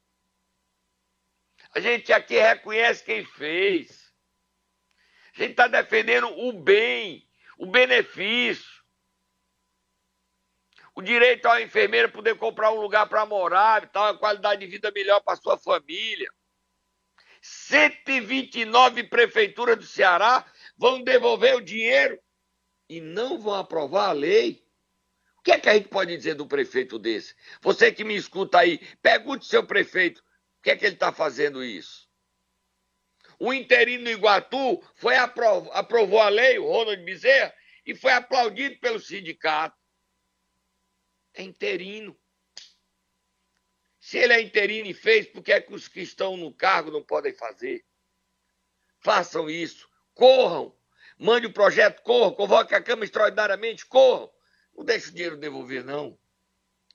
A 1.75 1.81
gente 1.81 2.13
aqui 2.13 2.39
reconhece 2.39 3.03
quem 3.03 3.25
fez. 3.25 4.13
A 5.35 5.39
gente 5.39 5.53
está 5.53 5.67
defendendo 5.67 6.29
o 6.29 6.53
bem, 6.53 7.27
o 7.57 7.67
benefício. 7.67 8.71
O 10.95 11.01
direito 11.01 11.47
ao 11.47 11.59
enfermeiro 11.59 12.13
poder 12.13 12.37
comprar 12.37 12.71
um 12.71 12.81
lugar 12.81 13.09
para 13.09 13.25
morar, 13.25 13.91
tal, 13.91 14.05
uma 14.05 14.19
qualidade 14.19 14.61
de 14.61 14.71
vida 14.71 14.91
melhor 14.91 15.21
para 15.21 15.37
sua 15.37 15.57
família. 15.57 16.31
129 17.41 19.05
prefeituras 19.05 19.77
do 19.79 19.85
Ceará 19.85 20.45
vão 20.77 21.03
devolver 21.03 21.57
o 21.57 21.63
dinheiro 21.63 22.21
e 22.89 23.01
não 23.01 23.39
vão 23.39 23.55
aprovar 23.55 24.11
a 24.11 24.13
lei. 24.13 24.63
O 25.39 25.43
que 25.43 25.51
é 25.51 25.59
que 25.59 25.69
a 25.69 25.75
gente 25.75 25.89
pode 25.89 26.15
dizer 26.15 26.35
do 26.35 26.47
prefeito 26.47 26.99
desse? 26.99 27.35
Você 27.63 27.91
que 27.91 28.05
me 28.05 28.15
escuta 28.15 28.59
aí, 28.59 28.79
pergunte 29.01 29.47
seu 29.47 29.67
prefeito, 29.67 30.23
que 30.63 30.71
é 30.71 30.77
que 30.77 30.87
ele 30.87 30.95
está 30.95 31.13
fazendo 31.13 31.63
isso? 31.65 32.09
O 33.39 33.53
interino 33.53 34.09
Iguatu 34.09 34.81
foi 34.95 35.17
aprov 35.17 35.69
aprovou 35.73 36.21
a 36.21 36.29
lei, 36.29 36.59
o 36.59 36.67
Ronald 36.67 37.03
Bezerra, 37.03 37.53
e 37.85 37.95
foi 37.95 38.13
aplaudido 38.13 38.79
pelo 38.79 39.01
sindicato. 39.01 39.77
É 41.35 41.43
interino. 41.43 42.17
Se 43.99 44.19
ele 44.19 44.33
é 44.33 44.41
interino 44.41 44.89
e 44.89 44.95
fez, 44.95 45.27
por 45.27 45.43
que 45.43 45.53
é 45.53 45.61
que 45.61 45.75
os 45.75 45.89
que 45.89 46.01
estão 46.01 46.37
no 46.37 46.53
cargo 46.55 46.91
não 46.91 47.03
podem 47.03 47.33
fazer? 47.33 47.85
Façam 49.01 49.51
isso. 49.51 49.89
Corram. 50.15 50.77
Mande 51.19 51.47
o 51.47 51.53
projeto, 51.53 52.03
corram. 52.03 52.35
Convoque 52.35 52.75
a 52.75 52.83
Câmara 52.83 53.05
extraordinariamente, 53.05 53.87
corram. 53.87 54.31
Não 54.77 54.85
deixe 54.85 55.09
o 55.09 55.13
dinheiro 55.13 55.37
devolver, 55.37 55.85
não. 55.85 56.17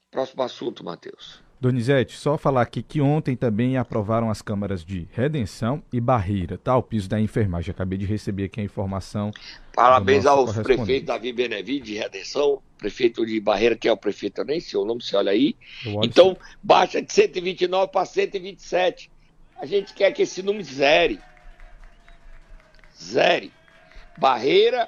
Próximo 0.10 0.44
assunto, 0.44 0.84
Matheus. 0.84 1.47
Donizete, 1.60 2.16
só 2.16 2.38
falar 2.38 2.62
aqui 2.62 2.84
que 2.84 3.02
ontem 3.02 3.36
também 3.36 3.78
aprovaram 3.78 4.30
as 4.30 4.44
câmaras 4.44 4.86
de 4.86 5.08
Redenção 5.12 5.82
e 5.92 6.00
Barreira, 6.00 6.56
tá? 6.56 6.78
O 6.78 6.84
piso 6.84 7.10
da 7.10 7.20
enfermagem. 7.20 7.72
Acabei 7.72 7.98
de 7.98 8.06
receber 8.06 8.44
aqui 8.44 8.62
a 8.62 8.64
informação. 8.64 9.32
Parabéns 9.74 10.28
aos 10.28 10.56
prefeitos 10.58 11.08
Davi 11.08 11.34
Benevides 11.34 11.88
de 11.88 11.98
Redenção, 11.98 12.62
prefeito 12.78 13.26
de 13.26 13.40
Barreira, 13.40 13.76
que 13.76 13.88
é 13.88 13.92
o 13.92 13.98
prefeito, 13.98 14.42
eu 14.42 14.46
nem 14.46 14.60
sei 14.60 14.80
o 14.80 14.86
nome, 14.86 15.02
você 15.02 15.16
olha 15.16 15.32
aí. 15.32 15.56
Então, 16.04 16.38
baixa 16.62 17.02
de 17.02 17.12
129 17.12 17.92
para 17.92 18.06
127. 18.06 19.10
A 19.60 19.66
gente 19.66 19.96
quer 19.96 20.12
que 20.12 20.22
esse 20.22 20.44
número 20.44 20.64
zere. 20.64 21.20
Zere. 22.96 23.52
Barreira 24.16 24.88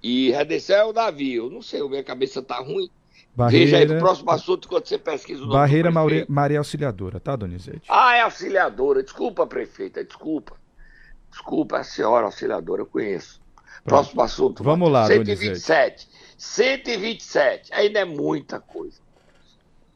e 0.00 0.30
Redenção 0.30 0.76
é 0.76 0.84
o 0.84 0.92
Davi. 0.92 1.34
Eu 1.34 1.50
não 1.50 1.62
sei, 1.62 1.80
a 1.80 1.88
minha 1.88 2.04
cabeça 2.04 2.40
tá 2.40 2.58
ruim. 2.58 2.88
Barreira, 3.36 3.78
Veja 3.78 3.94
aí 3.94 4.00
próximo 4.00 4.30
assunto 4.30 4.66
quando 4.66 4.86
você 4.86 4.96
pesquisa 4.96 5.42
o 5.42 5.46
nome 5.46 5.58
Barreira 5.58 5.90
Maria, 5.90 6.26
Maria 6.26 6.58
Auxiliadora, 6.58 7.20
tá, 7.20 7.36
Donizete? 7.36 7.82
Ah, 7.86 8.16
é 8.16 8.22
auxiliadora. 8.22 9.02
Desculpa, 9.02 9.46
prefeita, 9.46 10.02
desculpa. 10.02 10.56
Desculpa, 11.30 11.76
a 11.76 11.84
senhora 11.84 12.24
auxiliadora, 12.24 12.80
eu 12.80 12.86
conheço. 12.86 13.38
Próximo 13.84 14.22
assunto. 14.22 14.64
Vamos 14.64 14.90
lá, 14.90 15.06
127. 15.06 16.08
127. 16.38 17.74
Ainda 17.74 17.98
é 18.00 18.04
muita 18.06 18.58
coisa. 18.58 18.98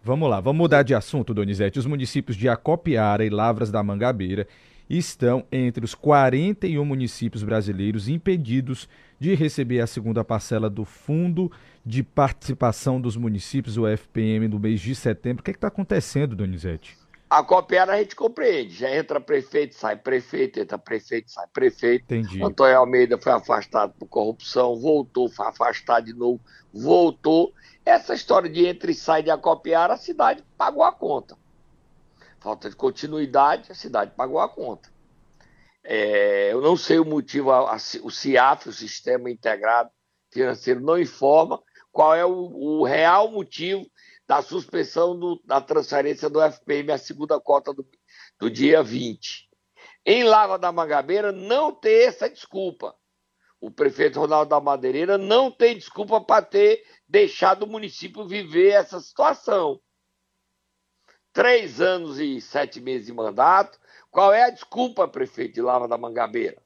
Vamos 0.04 0.28
lá, 0.28 0.38
vamos 0.38 0.58
mudar 0.58 0.82
de 0.82 0.94
assunto, 0.94 1.32
Donizete. 1.32 1.78
Os 1.78 1.86
municípios 1.86 2.36
de 2.36 2.46
Acopiara 2.46 3.24
e 3.24 3.30
Lavras 3.30 3.70
da 3.70 3.82
Mangabeira 3.82 4.46
estão 4.90 5.44
entre 5.52 5.84
os 5.84 5.94
41 5.94 6.84
municípios 6.84 7.44
brasileiros 7.44 8.08
impedidos 8.08 8.88
de 9.20 9.34
receber 9.34 9.80
a 9.80 9.86
segunda 9.86 10.24
parcela 10.24 10.68
do 10.68 10.84
Fundo 10.84 11.50
de 11.86 12.02
Participação 12.02 13.00
dos 13.00 13.16
Municípios, 13.16 13.78
o 13.78 13.86
FPM, 13.86 14.48
no 14.48 14.58
mês 14.58 14.80
de 14.80 14.94
setembro. 14.94 15.42
O 15.42 15.44
que 15.44 15.52
é 15.52 15.54
está 15.54 15.68
acontecendo, 15.68 16.34
Donizete? 16.34 16.98
A 17.28 17.44
Copiara 17.44 17.92
a 17.92 17.98
gente 17.98 18.16
compreende. 18.16 18.74
Já 18.74 18.92
entra 18.92 19.20
prefeito, 19.20 19.76
sai 19.76 19.94
prefeito, 19.94 20.58
entra 20.58 20.76
prefeito, 20.76 21.30
sai 21.30 21.46
prefeito. 21.52 22.02
Entendi. 22.12 22.42
Antônio 22.42 22.76
Almeida 22.76 23.16
foi 23.16 23.30
afastado 23.30 23.94
por 23.96 24.08
corrupção, 24.08 24.76
voltou, 24.76 25.30
foi 25.30 25.46
afastado 25.46 26.06
de 26.06 26.12
novo, 26.12 26.40
voltou. 26.74 27.54
Essa 27.86 28.14
história 28.14 28.50
de 28.50 28.66
entra 28.66 28.90
e 28.90 28.94
sai 28.94 29.22
de 29.22 29.30
Acopiara, 29.30 29.94
a 29.94 29.96
cidade 29.96 30.42
pagou 30.58 30.82
a 30.82 30.90
conta. 30.90 31.36
Falta 32.40 32.70
de 32.70 32.76
continuidade, 32.76 33.70
a 33.70 33.74
cidade 33.74 34.12
pagou 34.16 34.40
a 34.40 34.48
conta. 34.48 34.90
É, 35.84 36.52
eu 36.52 36.60
não 36.60 36.76
sei 36.76 36.98
o 36.98 37.04
motivo, 37.04 37.50
a, 37.50 37.74
a, 37.74 37.76
o 38.02 38.10
CIAF, 38.10 38.68
o 38.68 38.72
Sistema 38.72 39.30
Integrado 39.30 39.90
Financeiro, 40.32 40.80
não 40.80 40.98
informa 40.98 41.62
qual 41.92 42.14
é 42.14 42.24
o, 42.24 42.30
o 42.30 42.84
real 42.84 43.30
motivo 43.30 43.86
da 44.26 44.40
suspensão 44.42 45.18
do, 45.18 45.40
da 45.44 45.60
transferência 45.60 46.30
do 46.30 46.40
FPM, 46.40 46.92
a 46.92 46.98
segunda 46.98 47.38
cota 47.40 47.74
do, 47.74 47.86
do 48.38 48.50
dia 48.50 48.82
20. 48.82 49.48
Em 50.06 50.24
Lava 50.24 50.58
da 50.58 50.72
Mangabeira, 50.72 51.32
não 51.32 51.72
tem 51.72 52.04
essa 52.04 52.28
desculpa. 52.28 52.94
O 53.60 53.70
prefeito 53.70 54.18
Ronaldo 54.18 54.48
da 54.48 54.60
Madeireira 54.60 55.18
não 55.18 55.50
tem 55.50 55.76
desculpa 55.76 56.20
para 56.20 56.42
ter 56.42 56.82
deixado 57.06 57.64
o 57.64 57.66
município 57.66 58.26
viver 58.26 58.70
essa 58.70 58.98
situação. 59.00 59.78
Três 61.32 61.80
anos 61.80 62.18
e 62.18 62.40
sete 62.40 62.80
meses 62.80 63.06
de 63.06 63.12
mandato. 63.12 63.78
Qual 64.10 64.32
é 64.32 64.44
a 64.44 64.50
desculpa, 64.50 65.06
prefeito 65.06 65.54
de 65.54 65.62
Lava 65.62 65.86
da 65.86 65.96
Mangabeira? 65.96 66.60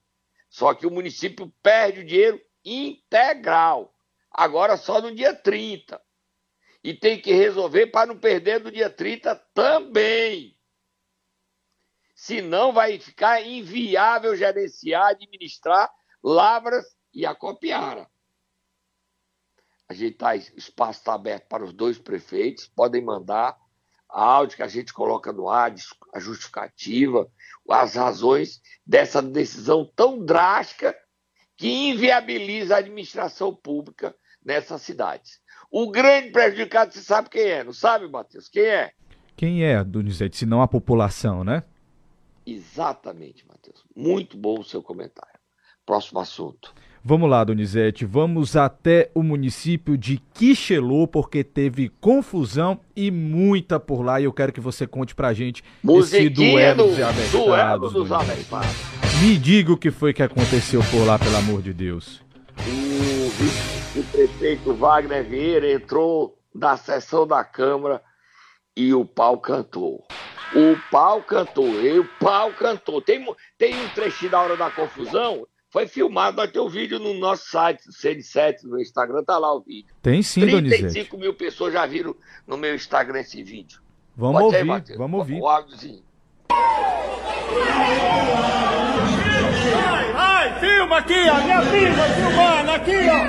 Só 0.48 0.72
que 0.72 0.87
o 0.87 0.90
município 0.90 1.53
perde 1.62 2.00
o 2.00 2.07
dinheiro 2.07 2.40
integral. 2.64 3.94
Agora 4.31 4.77
só 4.77 5.00
no 5.00 5.14
dia 5.14 5.35
30. 5.35 6.00
E 6.83 6.94
tem 6.94 7.20
que 7.20 7.33
resolver 7.33 7.88
para 7.88 8.07
não 8.07 8.18
perder 8.18 8.61
no 8.61 8.70
dia 8.70 8.88
30 8.88 9.35
também. 9.55 10.59
Senão 12.14 12.72
vai 12.72 12.98
ficar 12.98 13.42
inviável 13.42 14.37
gerenciar, 14.37 15.09
administrar 15.09 15.92
Lavras 16.22 16.96
e 17.12 17.27
Acopiara. 17.27 18.09
A 19.88 19.92
gente 19.92 20.16
tá, 20.16 20.35
espaço 20.35 21.00
está 21.00 21.14
aberto 21.14 21.46
para 21.48 21.64
os 21.64 21.72
dois 21.72 21.98
prefeitos, 21.98 22.66
podem 22.66 23.03
mandar 23.03 23.59
áudio 24.22 24.57
que 24.57 24.62
a 24.62 24.68
gente 24.68 24.92
coloca 24.92 25.33
no 25.33 25.48
ar, 25.48 25.74
a 26.14 26.20
justificativa, 26.20 27.29
as 27.68 27.94
razões 27.94 28.61
dessa 28.87 29.20
decisão 29.20 29.90
tão 29.96 30.24
drástica 30.24 30.94
que 31.57 31.68
inviabiliza 31.68 32.74
a 32.74 32.79
administração 32.79 33.55
pública 33.55 34.14
nessas 34.44 34.83
cidades. 34.83 35.40
O 35.70 35.90
grande 35.90 36.31
prejudicado, 36.31 36.92
você 36.92 37.00
sabe 37.00 37.29
quem 37.29 37.42
é, 37.42 37.64
não 37.64 37.72
sabe, 37.72 38.09
Matheus? 38.09 38.48
Quem 38.48 38.64
é? 38.64 38.92
Quem 39.37 39.64
é, 39.64 39.83
Donizete, 39.83 40.37
se 40.37 40.46
não 40.46 40.62
a 40.62 40.68
população, 40.68 41.42
né? 41.42 41.64
Exatamente, 42.46 43.46
Matheus. 43.46 43.85
Muito 43.96 44.37
bom 44.37 44.61
o 44.61 44.64
seu 44.64 44.83
comentário. 44.83 45.40
Próximo 45.85 46.20
assunto. 46.20 46.74
Vamos 47.07 47.29
lá, 47.29 47.45
Donizete, 47.45 48.07
vamos 48.07 48.57
até 48.57 49.11
o 49.14 49.23
município 49.23 49.95
de 49.95 50.17
Quixelô, 50.33 51.07
porque 51.07 51.45
teve 51.45 51.90
confusão 52.01 52.81
e 52.97 53.11
muita 53.11 53.79
por 53.79 54.03
lá, 54.03 54.23
e 54.23 54.25
eu 54.25 54.33
quero 54.33 54.51
que 54.51 54.61
você 54.61 54.87
conte 54.87 55.14
pra 55.14 55.35
gente 55.35 55.62
Musiquinha 55.83 56.23
esse 56.23 56.31
duelo 56.31 56.85
do, 56.85 56.88
dos 56.88 57.01
abertados. 57.03 57.31
duelo 57.31 57.90
dos 57.90 58.11
abertados. 58.11 58.77
Me 59.21 59.37
diga 59.37 59.73
o 59.75 59.77
que 59.77 59.90
foi 59.90 60.14
que 60.14 60.23
aconteceu 60.23 60.81
por 60.90 61.05
lá, 61.05 61.19
pelo 61.19 61.37
amor 61.37 61.61
de 61.61 61.75
Deus. 61.75 62.23
O 62.57 63.29
vice-prefeito 63.29 64.73
Wagner 64.73 65.29
Vieira 65.29 65.71
entrou 65.71 66.38
na 66.55 66.79
sessão 66.79 67.27
da 67.27 67.45
Câmara 67.45 68.01
e 68.75 68.95
o 68.95 69.05
pau 69.05 69.37
cantou. 69.37 70.03
O 70.55 70.75
pau 70.90 71.21
cantou, 71.21 71.69
e 71.83 71.99
o 71.99 72.09
pau 72.19 72.51
cantou. 72.53 73.03
Tem, 73.03 73.23
tem 73.59 73.79
um 73.79 73.88
trechinho 73.90 74.31
da 74.31 74.40
hora 74.40 74.57
da 74.57 74.71
confusão, 74.71 75.47
foi 75.74 75.87
filmado, 75.88 76.37
vai 76.37 76.46
ter 76.46 76.60
o 76.60 76.68
vídeo 76.68 77.00
no 77.00 77.14
nosso 77.14 77.50
site, 77.50 77.84
do 77.84 77.92
CN7, 77.92 78.62
no 78.62 78.80
Instagram, 78.80 79.24
tá 79.24 79.37
lá 79.37 79.52
o 79.52 79.60
vídeo. 79.60 79.92
Tem 80.00 80.22
sim, 80.22 80.46
Donizete. 80.46 80.82
35 80.82 81.18
mil 81.18 81.34
pessoas 81.34 81.72
já 81.72 81.84
viram 81.84 82.14
no 82.46 82.56
meu 82.56 82.76
Instagram 82.76 83.18
esse 83.18 83.42
vídeo. 83.42 83.80
Vamos 84.16 84.40
Pode 84.40 84.54
ouvir, 84.54 84.64
Matheus? 84.64 84.96
vamos 84.96 85.18
ouvir. 85.18 85.40
O 85.40 85.48
áudiozinho. 85.48 86.04
Vai, 90.12 90.60
filma 90.60 90.98
aqui, 90.98 91.28
ó, 91.28 91.42
minha 91.42 91.62
filha 91.62 92.04
filmando 92.14 92.70
aqui, 92.70 93.08
ó. 93.08 93.24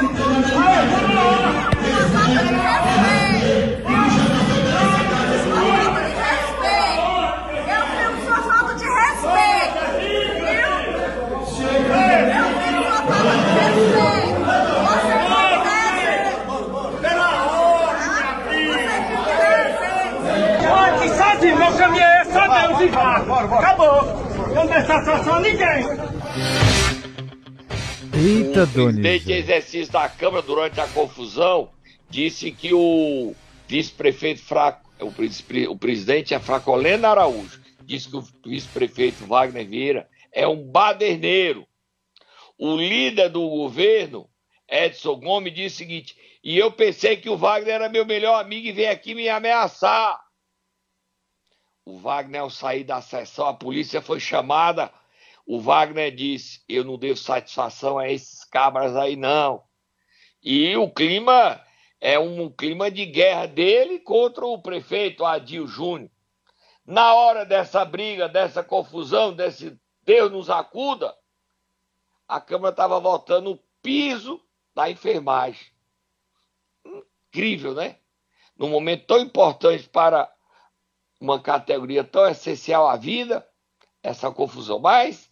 Aí, 0.67 0.87
vamos 0.91 1.15
lá. 1.15 1.71
Caminho 21.85 22.03
é 22.03 22.25
só 22.25 22.67
Deus 22.67 22.81
e 22.81 22.87
vá. 22.87 23.17
Acabou. 23.17 24.03
Não 24.53 24.67
deixar 24.67 25.23
só 25.23 25.39
ninguém. 25.39 25.85
Eita, 28.13 28.63
o 28.63 28.67
presidente 28.67 29.25
Donizete. 29.25 29.31
exercício 29.31 29.93
da 29.93 30.09
Câmara 30.09 30.41
durante 30.41 30.79
a 30.79 30.87
confusão 30.87 31.69
disse 32.09 32.51
que 32.51 32.73
o 32.73 33.35
vice-prefeito 33.67 34.41
fraco, 34.41 34.89
o, 34.99 35.71
o 35.71 35.77
presidente 35.77 36.33
é 36.33 36.39
Fracolena 36.39 37.09
Araújo, 37.09 37.59
disse 37.83 38.09
que 38.09 38.15
o 38.15 38.23
vice-prefeito 38.45 39.25
Wagner 39.25 39.67
Vieira 39.67 40.07
é 40.31 40.47
um 40.47 40.63
baderneiro. 40.63 41.67
O 42.57 42.77
líder 42.77 43.29
do 43.29 43.47
governo, 43.49 44.29
Edson 44.69 45.15
Gomes, 45.19 45.53
disse 45.53 45.75
o 45.75 45.77
seguinte: 45.79 46.15
e 46.41 46.57
eu 46.57 46.71
pensei 46.71 47.17
que 47.17 47.29
o 47.29 47.35
Wagner 47.35 47.75
era 47.75 47.89
meu 47.89 48.05
melhor 48.05 48.39
amigo 48.39 48.67
e 48.67 48.71
veio 48.71 48.91
aqui 48.91 49.13
me 49.13 49.27
ameaçar. 49.27 50.24
O 51.85 51.99
Wagner, 51.99 52.41
ao 52.41 52.49
sair 52.49 52.83
da 52.83 52.99
sessão, 52.99 53.45
a 53.45 53.53
polícia 53.53 54.01
foi 54.01 54.19
chamada. 54.19 54.91
O 55.45 55.61
Wagner 55.61 56.13
disse: 56.13 56.63
Eu 56.67 56.83
não 56.83 56.97
devo 56.97 57.17
satisfação 57.17 57.99
a 57.99 58.09
esses 58.09 58.43
cabras 58.43 58.95
aí, 58.95 59.15
não. 59.15 59.63
E 60.41 60.75
o 60.75 60.89
clima 60.89 61.63
é 62.01 62.17
um 62.17 62.49
clima 62.49 62.89
de 62.89 63.05
guerra 63.05 63.45
dele 63.45 63.99
contra 63.99 64.45
o 64.45 64.59
prefeito 64.59 65.23
Adil 65.23 65.67
Júnior. 65.67 66.09
Na 66.85 67.13
hora 67.13 67.45
dessa 67.45 67.85
briga, 67.85 68.27
dessa 68.27 68.63
confusão, 68.63 69.33
desse 69.33 69.79
Deus 70.03 70.31
nos 70.31 70.49
acuda, 70.49 71.15
a 72.27 72.41
Câmara 72.41 72.71
estava 72.71 72.99
votando 72.99 73.51
o 73.51 73.59
piso 73.81 74.41
da 74.73 74.89
enfermagem. 74.89 75.67
Incrível, 77.29 77.73
né? 77.73 77.97
Num 78.57 78.69
momento 78.69 79.05
tão 79.05 79.19
importante 79.19 79.89
para 79.89 80.34
uma 81.19 81.39
categoria 81.39 82.03
tão 82.03 82.27
essencial 82.27 82.87
à 82.87 82.95
vida, 82.95 83.45
essa 84.03 84.31
confusão. 84.31 84.79
Mas 84.79 85.29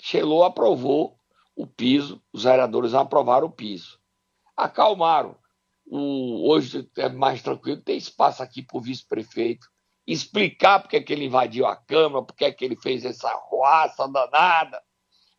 Xelô 0.00 0.44
aprovou 0.44 1.18
o 1.54 1.66
piso, 1.66 2.22
os 2.32 2.44
vereadores 2.44 2.94
aprovaram 2.94 3.46
o 3.46 3.52
piso. 3.52 3.98
Acalmaram. 4.56 5.36
O, 5.86 6.50
hoje 6.50 6.90
é 6.96 7.08
mais 7.08 7.42
tranquilo, 7.42 7.80
tem 7.80 7.96
espaço 7.96 8.42
aqui 8.42 8.62
para 8.62 8.76
o 8.76 8.80
vice-prefeito 8.80 9.66
explicar 10.06 10.80
porque 10.80 10.96
é 10.96 11.02
que 11.02 11.12
ele 11.12 11.24
invadiu 11.24 11.66
a 11.66 11.74
Câmara, 11.74 12.24
porque 12.24 12.44
é 12.44 12.52
que 12.52 12.64
ele 12.64 12.76
fez 12.76 13.04
essa 13.04 13.28
roaça 13.34 14.06
danada. 14.06 14.80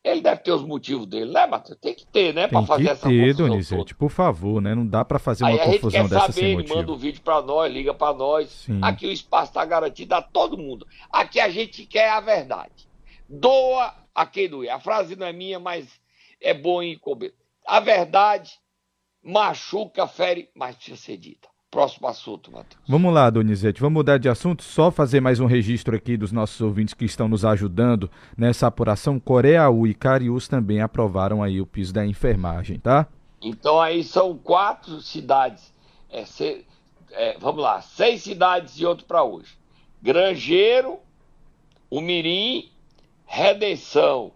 Ele 0.08 0.22
deve 0.22 0.42
ter 0.42 0.52
os 0.52 0.64
motivos 0.64 1.06
dele, 1.06 1.32
né, 1.32 1.46
Matheus? 1.46 1.78
Tem 1.80 1.94
que 1.94 2.06
ter, 2.08 2.34
né, 2.34 2.48
para 2.48 2.62
fazer 2.64 2.90
essa 2.90 3.08
ter, 3.08 3.34
Donizete, 3.34 3.94
por 3.96 4.10
favor, 4.10 4.62
né? 4.62 4.74
Não 4.74 4.88
dá 4.88 5.04
para 5.04 5.20
fazer 5.20 5.44
uma 5.44 5.52
Aí 5.52 5.58
confusão 5.58 5.88
a 5.88 6.04
gente 6.04 6.10
quer 6.10 6.16
dessa 6.16 6.20
saber, 6.22 6.34
sem 6.34 6.46
ele 6.46 6.56
motivo. 6.58 6.76
manda 6.76 6.92
o 6.92 6.98
vídeo 6.98 7.22
para 7.22 7.42
nós, 7.42 7.74
liga 7.74 7.94
para 7.94 8.14
nós. 8.14 8.50
Sim. 8.50 8.80
Aqui 8.82 9.06
o 9.06 9.12
espaço 9.12 9.52
está 9.52 9.66
garantido 9.66 10.16
a 10.16 10.22
todo 10.22 10.58
mundo. 10.58 10.88
Aqui 11.12 11.40
a 11.40 11.50
gente 11.50 11.86
quer 11.86 12.10
a 12.10 12.20
verdade. 12.20 12.88
Doa 13.28 13.94
a 14.16 14.26
quem 14.26 14.50
doer. 14.50 14.70
A 14.70 14.80
frase 14.80 15.16
não 15.16 15.28
é 15.28 15.34
minha, 15.34 15.60
mas 15.60 15.88
é 16.42 16.54
bom 16.54 16.82
em 16.82 16.98
comer. 16.98 17.34
A 17.66 17.80
verdade 17.80 18.52
machuca, 19.22 20.08
fere, 20.08 20.50
mas 20.56 20.76
precisa 20.76 20.98
ser 20.98 21.18
dita. 21.18 21.50
Próximo 21.72 22.08
assunto, 22.08 22.50
Matheus. 22.50 22.82
Vamos 22.88 23.14
lá, 23.14 23.30
Donizete, 23.30 23.82
vamos 23.82 23.96
mudar 24.00 24.18
de 24.18 24.30
assunto, 24.30 24.64
só 24.64 24.90
fazer 24.90 25.20
mais 25.20 25.42
um 25.42 25.46
registro 25.46 25.98
aqui 25.98 26.16
dos 26.16 26.32
nossos 26.32 26.62
ouvintes 26.62 26.94
que 26.94 27.04
estão 27.04 27.28
nos 27.28 27.44
ajudando 27.44 28.10
nessa 28.38 28.68
apuração. 28.68 29.20
Coreaú 29.20 29.86
e 29.86 29.94
Cariús 29.94 30.48
também 30.48 30.80
aprovaram 30.82 31.44
aí 31.44 31.60
o 31.60 31.66
piso 31.66 31.94
da 31.94 32.06
enfermagem, 32.06 32.80
tá? 32.80 33.06
Então 33.42 33.82
aí 33.82 34.02
são 34.02 34.38
quatro 34.38 35.02
cidades. 35.02 35.74
É, 36.10 36.24
se- 36.26 36.66
é, 37.12 37.38
vamos 37.38 37.62
lá, 37.62 37.82
seis 37.82 38.22
cidades 38.24 38.80
e 38.80 38.86
outro 38.86 39.06
para 39.06 39.22
hoje. 39.24 39.58
Grangeiro, 40.02 41.00
Umirim, 41.92 42.70
Redenção 43.26 44.32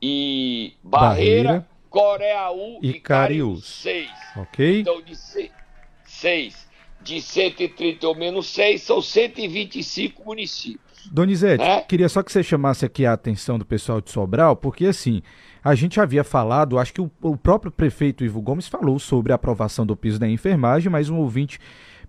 e 0.00 0.74
Barreira, 0.84 1.48
Barreira 1.48 1.68
Coreaú 1.90 2.78
e 2.80 2.90
e, 2.90 3.00
Cariús. 3.00 3.64
Seis. 3.66 4.10
Ok? 4.36 4.80
Então 4.82 5.02
de 5.02 5.16
se- 5.16 5.50
seis. 6.04 6.64
De 7.06 7.20
130 7.22 8.06
ou 8.08 8.14
menos 8.16 8.46
seis, 8.52 8.82
são 8.82 9.00
125 9.00 10.24
municípios. 10.24 10.80
Donizete, 11.10 11.62
É? 11.62 11.80
queria 11.82 12.08
só 12.08 12.22
que 12.22 12.32
você 12.32 12.42
chamasse 12.42 12.84
aqui 12.84 13.06
a 13.06 13.12
atenção 13.12 13.58
do 13.58 13.64
pessoal 13.64 14.00
de 14.00 14.10
Sobral, 14.10 14.56
porque 14.56 14.86
assim, 14.86 15.22
a 15.62 15.74
gente 15.76 16.00
havia 16.00 16.24
falado, 16.24 16.78
acho 16.78 16.92
que 16.92 17.00
o, 17.00 17.08
o 17.22 17.36
próprio 17.36 17.70
prefeito 17.70 18.24
Ivo 18.24 18.40
Gomes 18.40 18.66
falou 18.66 18.98
sobre 18.98 19.30
a 19.32 19.36
aprovação 19.36 19.86
do 19.86 19.96
piso 19.96 20.18
da 20.18 20.28
enfermagem, 20.28 20.90
mas 20.90 21.08
um 21.08 21.18
ouvinte 21.18 21.60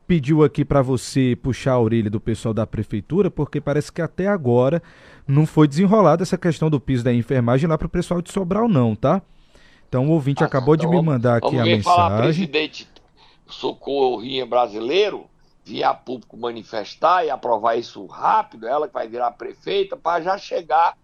pediu 0.07 0.43
aqui 0.43 0.65
para 0.65 0.81
você 0.81 1.37
puxar 1.43 1.73
a 1.73 1.79
orelha 1.79 2.09
do 2.09 2.19
pessoal 2.19 2.53
da 2.53 2.65
prefeitura, 2.65 3.29
porque 3.29 3.61
parece 3.61 3.91
que 3.91 4.01
até 4.01 4.27
agora 4.27 4.81
não 5.27 5.45
foi 5.45 5.67
desenrolada 5.67 6.23
essa 6.23 6.37
questão 6.37 6.69
do 6.69 6.79
piso 6.79 7.03
da 7.03 7.13
enfermagem 7.13 7.69
lá 7.69 7.77
para 7.77 7.85
o 7.87 7.89
pessoal 7.89 8.19
de 8.21 8.31
Sobral 8.31 8.67
não, 8.67 8.95
tá? 8.95 9.21
Então 9.87 10.07
o 10.07 10.11
ouvinte 10.11 10.43
Ah, 10.43 10.47
acabou 10.47 10.75
de 10.75 10.85
então 10.85 10.99
me 10.99 11.05
mandar 11.05 11.37
aqui 11.37 11.57
a 11.59 11.63
ver 11.63 11.83
falar 11.83 12.09
mensagem. 12.21 12.47
presidente 12.47 12.87
Socorrinha 13.49 14.45
brasileiro, 14.45 15.25
via 15.63 15.93
público 15.93 16.37
manifestar 16.37 17.25
e 17.25 17.29
aprovar 17.29 17.75
isso 17.75 18.05
rápido, 18.05 18.67
ela 18.67 18.87
que 18.87 18.93
vai 18.93 19.07
virar 19.07 19.31
prefeita, 19.31 19.97
para 19.97 20.21
já 20.23 20.37
chegar 20.37 20.95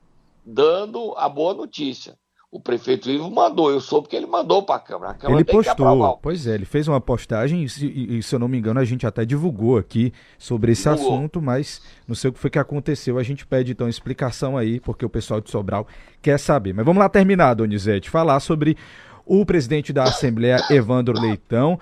dando 0.45 1.13
a 1.17 1.27
boa 1.29 1.53
notícia. 1.53 2.15
O 2.51 2.59
prefeito 2.59 3.09
Ivo 3.09 3.31
mandou, 3.31 3.71
eu 3.71 3.81
soube 3.81 4.07
que 4.07 4.15
ele 4.15 4.27
mandou 4.27 4.61
para 4.61 4.75
a 4.75 4.79
Câmara. 4.79 5.11
A 5.11 5.15
Câmara 5.15 5.41
Ele 5.41 5.43
postou, 5.51 6.17
pois 6.21 6.45
é, 6.45 6.53
ele 6.53 6.65
fez 6.65 6.87
uma 6.87 7.01
postagem 7.01 7.67
se- 7.67 7.87
e, 7.87 8.21
se 8.21 8.35
eu 8.35 8.37
não 8.39 8.47
me 8.47 8.59
engano 8.59 8.79
a 8.79 8.85
gente 8.85 9.07
até 9.07 9.25
divulgou 9.25 9.75
aqui 9.75 10.13
sobre 10.37 10.71
esse 10.73 10.83
Divulgou. 10.87 11.15
assunto, 11.15 11.41
mas 11.41 11.81
não 12.07 12.13
sei 12.13 12.29
o 12.29 12.33
que 12.33 12.37
foi 12.37 12.51
que 12.51 12.59
aconteceu. 12.59 13.17
A 13.17 13.23
gente 13.23 13.43
pede 13.43 13.71
então 13.71 13.89
explicação 13.89 14.55
aí, 14.55 14.79
porque 14.79 15.03
o 15.03 15.09
pessoal 15.09 15.41
de 15.41 15.49
Sobral 15.49 15.87
quer 16.21 16.37
saber. 16.39 16.73
Mas 16.73 16.85
vamos 16.85 16.99
lá 17.01 17.09
terminar, 17.09 17.55
Donizete, 17.55 18.07
falar 18.07 18.39
sobre 18.39 18.77
o 19.25 19.43
presidente 19.47 19.91
da 19.91 20.03
Assembleia, 20.03 20.57
Evandro 20.69 21.19
Leitão, 21.19 21.79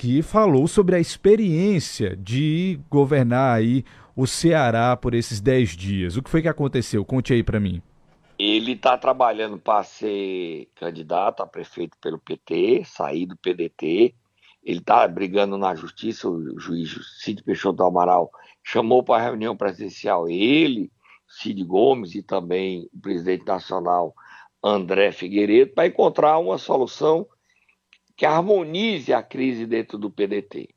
que 0.00 0.22
falou 0.22 0.66
sobre 0.66 0.96
a 0.96 0.98
experiência 0.98 2.16
de 2.16 2.80
governar 2.88 3.58
aí 3.58 3.84
o 4.16 4.26
Ceará 4.26 4.96
por 4.96 5.12
esses 5.12 5.42
10 5.42 5.76
dias. 5.76 6.16
O 6.16 6.22
que 6.22 6.30
foi 6.30 6.40
que 6.40 6.48
aconteceu? 6.48 7.04
Conte 7.04 7.34
aí 7.34 7.42
pra 7.42 7.60
mim. 7.60 7.82
Ele 8.38 8.72
está 8.72 8.96
trabalhando 8.96 9.58
para 9.58 9.82
ser 9.82 10.70
candidato 10.74 11.42
a 11.42 11.46
prefeito 11.46 11.98
pelo 12.00 12.18
PT, 12.18 12.82
sair 12.86 13.26
do 13.26 13.36
PDT. 13.36 14.14
Ele 14.64 14.78
está 14.78 15.06
brigando 15.06 15.58
na 15.58 15.74
justiça. 15.74 16.30
O 16.30 16.58
juiz 16.58 16.96
Cid 17.18 17.42
Peixoto 17.42 17.76
do 17.76 17.84
Amaral 17.84 18.30
chamou 18.64 19.02
para 19.02 19.22
a 19.22 19.26
reunião 19.26 19.54
presencial 19.54 20.26
ele, 20.30 20.90
Cid 21.28 21.62
Gomes 21.62 22.14
e 22.14 22.22
também 22.22 22.88
o 22.94 23.00
presidente 23.02 23.44
nacional 23.44 24.14
André 24.64 25.12
Figueiredo 25.12 25.74
para 25.74 25.88
encontrar 25.88 26.38
uma 26.38 26.56
solução 26.56 27.26
que 28.20 28.26
harmonize 28.26 29.14
a 29.14 29.22
crise 29.22 29.64
dentro 29.64 29.96
do 29.96 30.10
PDT. 30.10 30.68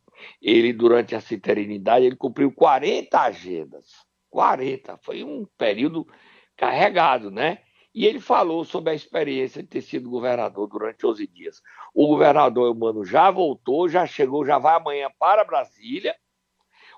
Ele, 0.41 0.71
durante 0.71 1.13
essa 1.13 1.33
eternidade, 1.33 2.05
ele 2.05 2.15
cumpriu 2.15 2.49
40 2.53 3.19
agendas. 3.19 3.85
40. 4.29 4.97
Foi 4.99 5.25
um 5.25 5.45
período 5.57 6.07
carregado, 6.55 7.29
né? 7.29 7.57
E 7.93 8.05
ele 8.05 8.21
falou 8.21 8.63
sobre 8.63 8.91
a 8.91 8.95
experiência 8.95 9.61
de 9.61 9.67
ter 9.67 9.81
sido 9.81 10.09
governador 10.09 10.69
durante 10.69 11.05
11 11.05 11.27
dias. 11.27 11.61
O 11.93 12.07
governador 12.07 12.67
Eumano 12.67 13.03
já 13.03 13.29
voltou, 13.29 13.89
já 13.89 14.07
chegou, 14.07 14.45
já 14.45 14.57
vai 14.57 14.77
amanhã 14.77 15.09
para 15.19 15.43
Brasília, 15.43 16.15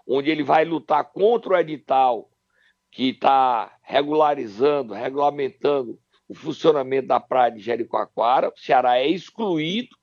onde 0.05 0.29
ele 0.29 0.43
vai 0.43 0.63
lutar 0.63 1.11
contra 1.11 1.53
o 1.53 1.57
edital 1.57 2.29
que 2.91 3.09
está 3.09 3.75
regularizando, 3.81 4.93
regulamentando 4.93 5.99
o 6.27 6.35
funcionamento 6.35 7.07
da 7.07 7.19
praia 7.19 7.51
de 7.51 7.61
Jericoacoara. 7.61 8.49
O 8.49 8.59
Ceará 8.59 8.99
é 8.99 9.07
excluído 9.07 9.97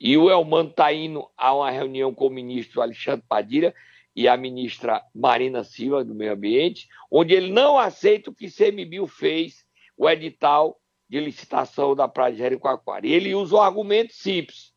e 0.00 0.16
o 0.16 0.30
Elmano 0.30 0.70
está 0.70 0.92
indo 0.92 1.28
a 1.36 1.54
uma 1.54 1.70
reunião 1.70 2.14
com 2.14 2.26
o 2.26 2.30
ministro 2.30 2.80
Alexandre 2.80 3.24
Padilha 3.28 3.74
e 4.14 4.26
a 4.26 4.36
ministra 4.36 5.02
Marina 5.14 5.62
Silva, 5.62 6.04
do 6.04 6.14
Meio 6.14 6.32
Ambiente, 6.32 6.88
onde 7.10 7.34
ele 7.34 7.52
não 7.52 7.78
aceita 7.78 8.30
o 8.30 8.34
que 8.34 8.50
CMBio 8.50 9.06
fez, 9.06 9.64
o 9.96 10.08
edital 10.08 10.78
de 11.08 11.20
licitação 11.20 11.94
da 11.94 12.08
praia 12.08 12.32
de 12.32 12.38
Jericoacoara. 12.38 13.06
E 13.06 13.12
ele 13.12 13.34
usa 13.34 13.56
um 13.56 13.60
argumento 13.60 14.12
simples. 14.12 14.72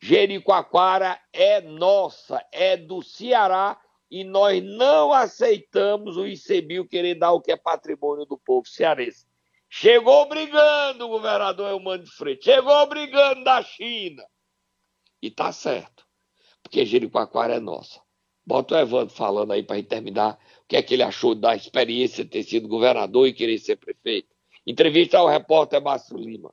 Jericoacoara 0.00 1.18
é 1.32 1.60
nossa, 1.60 2.44
é 2.50 2.76
do 2.76 3.02
Ceará 3.02 3.80
e 4.10 4.24
nós 4.24 4.62
não 4.62 5.12
aceitamos 5.12 6.16
o 6.16 6.26
ICBio 6.26 6.86
querer 6.86 7.14
dar 7.14 7.32
o 7.32 7.40
que 7.40 7.52
é 7.52 7.56
patrimônio 7.56 8.26
do 8.26 8.36
povo 8.36 8.68
cearense. 8.68 9.26
Chegou 9.74 10.28
brigando 10.28 11.06
o 11.06 11.08
governador 11.08 11.70
Eumano 11.70 12.04
de 12.04 12.10
Freitas, 12.10 12.44
chegou 12.44 12.86
brigando 12.86 13.42
da 13.42 13.62
China. 13.62 14.22
E 15.22 15.30
tá 15.30 15.50
certo, 15.50 16.04
porque 16.62 16.84
Jericoacoara 16.84 17.54
é 17.54 17.58
nossa. 17.58 17.98
Bota 18.44 18.74
o 18.74 18.78
Evandro 18.78 19.14
falando 19.14 19.50
aí 19.50 19.62
para 19.62 19.76
gente 19.76 19.88
terminar 19.88 20.34
o 20.34 20.68
que 20.68 20.76
é 20.76 20.82
que 20.82 20.92
ele 20.92 21.02
achou 21.02 21.34
da 21.34 21.56
experiência 21.56 22.22
de 22.22 22.28
ter 22.28 22.42
sido 22.42 22.68
governador 22.68 23.26
e 23.26 23.32
querer 23.32 23.56
ser 23.58 23.76
prefeito. 23.76 24.28
Entrevista 24.66 25.16
ao 25.16 25.26
repórter 25.26 25.80
Márcio 25.80 26.18
Lima. 26.18 26.52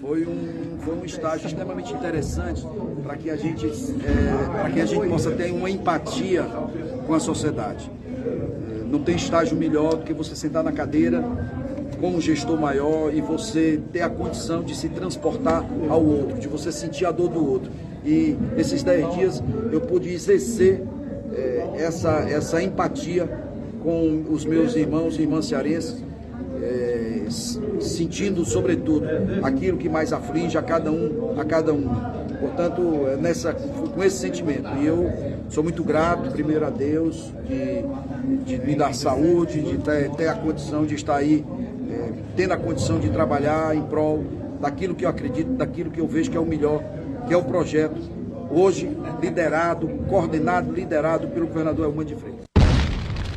Foi 0.00 0.24
um, 0.24 0.78
foi 0.80 0.94
um 0.94 1.04
estágio 1.04 1.48
extremamente 1.48 1.92
interessante 1.92 2.62
para 3.02 3.16
que 3.16 3.28
a 3.28 3.36
gente 3.36 3.66
é, 3.66 4.52
para 4.52 4.70
que 4.70 4.80
a 4.80 4.86
gente 4.86 5.08
possa 5.08 5.32
ter 5.34 5.50
uma 5.50 5.68
empatia 5.68 6.44
com 7.08 7.14
a 7.14 7.18
sociedade. 7.18 7.90
É, 8.06 8.84
Não 8.84 9.02
tem 9.02 9.16
estágio 9.16 9.56
melhor 9.56 9.96
do 9.96 10.04
que 10.04 10.12
você 10.12 10.36
sentar 10.36 10.62
na 10.62 10.70
cadeira 10.70 11.24
com 12.00 12.10
um 12.10 12.20
gestor 12.20 12.58
maior 12.58 13.12
e 13.12 13.20
você 13.20 13.80
ter 13.92 14.02
a 14.02 14.08
condição 14.08 14.62
de 14.62 14.74
se 14.74 14.88
transportar 14.88 15.64
ao 15.88 16.04
outro, 16.04 16.38
de 16.38 16.48
você 16.48 16.70
sentir 16.70 17.06
a 17.06 17.10
dor 17.10 17.28
do 17.28 17.44
outro. 17.44 17.70
E 18.04 18.36
nesses 18.56 18.82
10 18.82 19.14
dias 19.14 19.42
eu 19.72 19.80
pude 19.80 20.08
exercer 20.12 20.82
é, 21.34 21.68
essa, 21.76 22.10
essa 22.28 22.62
empatia 22.62 23.28
com 23.82 24.24
os 24.30 24.44
meus 24.44 24.76
irmãos 24.76 25.18
e 25.18 25.22
irmãs 25.22 25.46
cearenses, 25.46 26.02
é, 26.62 27.26
sentindo 27.80 28.44
sobretudo 28.44 29.06
aquilo 29.42 29.78
que 29.78 29.88
mais 29.88 30.12
aflige 30.12 30.56
a 30.56 30.62
cada 30.62 30.90
um, 30.90 31.38
a 31.38 31.44
cada 31.44 31.72
um. 31.72 31.88
Portanto, 32.40 33.06
é 33.08 33.16
nessa, 33.16 33.52
com 33.52 34.02
esse 34.02 34.16
sentimento. 34.16 34.68
E 34.80 34.86
eu 34.86 35.10
Sou 35.50 35.64
muito 35.64 35.82
grato, 35.82 36.30
primeiro 36.30 36.66
a 36.66 36.70
Deus, 36.70 37.32
de, 37.46 38.54
de 38.58 38.66
me 38.66 38.74
dar 38.74 38.94
saúde, 38.94 39.62
de 39.62 39.78
ter, 39.78 40.10
ter 40.10 40.28
a 40.28 40.34
condição 40.34 40.84
de 40.84 40.94
estar 40.94 41.16
aí, 41.16 41.42
é, 41.90 42.12
tendo 42.36 42.52
a 42.52 42.56
condição 42.56 42.98
de 42.98 43.10
trabalhar 43.10 43.74
em 43.74 43.82
prol 43.82 44.24
daquilo 44.60 44.94
que 44.94 45.04
eu 45.04 45.08
acredito, 45.08 45.50
daquilo 45.52 45.90
que 45.90 46.00
eu 46.00 46.06
vejo 46.06 46.30
que 46.30 46.36
é 46.36 46.40
o 46.40 46.46
melhor, 46.46 46.82
que 47.26 47.32
é 47.32 47.36
o 47.36 47.44
projeto, 47.44 47.98
hoje 48.50 48.88
liderado, 49.20 49.88
coordenado, 50.08 50.72
liderado 50.72 51.28
pelo 51.28 51.46
governador 51.46 51.86
Elman 51.86 52.04
de 52.04 52.14
Freitas. 52.14 52.44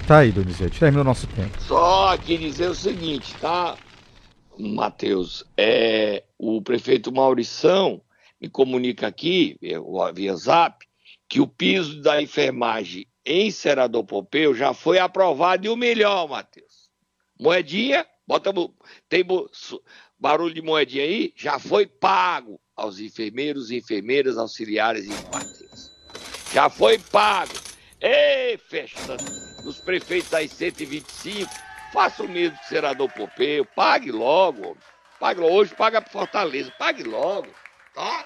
Tá 0.07 0.19
aí, 0.19 0.31
Donizete, 0.31 0.79
terminou 0.79 1.03
o 1.03 1.05
nosso 1.05 1.27
tempo. 1.27 1.61
Só 1.61 2.13
aqui 2.13 2.37
dizer 2.37 2.69
o 2.69 2.75
seguinte, 2.75 3.33
tá, 3.39 3.77
Matheus? 4.57 5.45
É, 5.55 6.23
o 6.37 6.61
prefeito 6.61 7.11
Maurição 7.11 8.01
me 8.41 8.49
comunica 8.49 9.07
aqui, 9.07 9.57
via 10.13 10.35
zap, 10.35 10.85
que 11.29 11.39
o 11.39 11.47
piso 11.47 12.01
da 12.01 12.21
enfermagem 12.21 13.05
em 13.25 13.51
Senador 13.51 14.03
Pompeu 14.03 14.53
já 14.53 14.73
foi 14.73 14.97
aprovado 14.97 15.65
e 15.65 15.69
o 15.69 15.77
melhor, 15.77 16.27
Matheus. 16.27 16.89
Moedinha, 17.39 18.05
bota 18.31 18.53
tem 19.09 19.25
barulho 20.17 20.53
de 20.53 20.61
moedinha 20.61 21.03
aí, 21.03 21.33
já 21.35 21.59
foi 21.59 21.85
pago 21.85 22.61
aos 22.77 22.97
enfermeiros, 22.97 23.71
enfermeiras, 23.71 24.37
auxiliares 24.37 25.03
e 25.05 25.09
Matheus. 25.09 25.91
Já 26.53 26.69
foi 26.69 26.97
pago. 26.97 27.51
Ei, 27.99 28.57
festa 28.57 29.17
dos 29.63 29.79
prefeitos 29.79 30.33
aí 30.33 30.47
125, 30.47 31.51
faça 31.91 32.23
o 32.23 32.29
mesmo 32.29 32.57
que 32.57 32.65
o 32.65 32.69
senador 32.69 33.11
Pompeu, 33.11 33.65
pague 33.75 34.11
logo, 34.13 34.77
pague 35.19 35.41
logo. 35.41 35.53
hoje, 35.53 35.75
paga 35.75 36.01
para 36.01 36.11
Fortaleza, 36.11 36.71
pague 36.79 37.03
logo, 37.03 37.49
tá? 37.93 38.25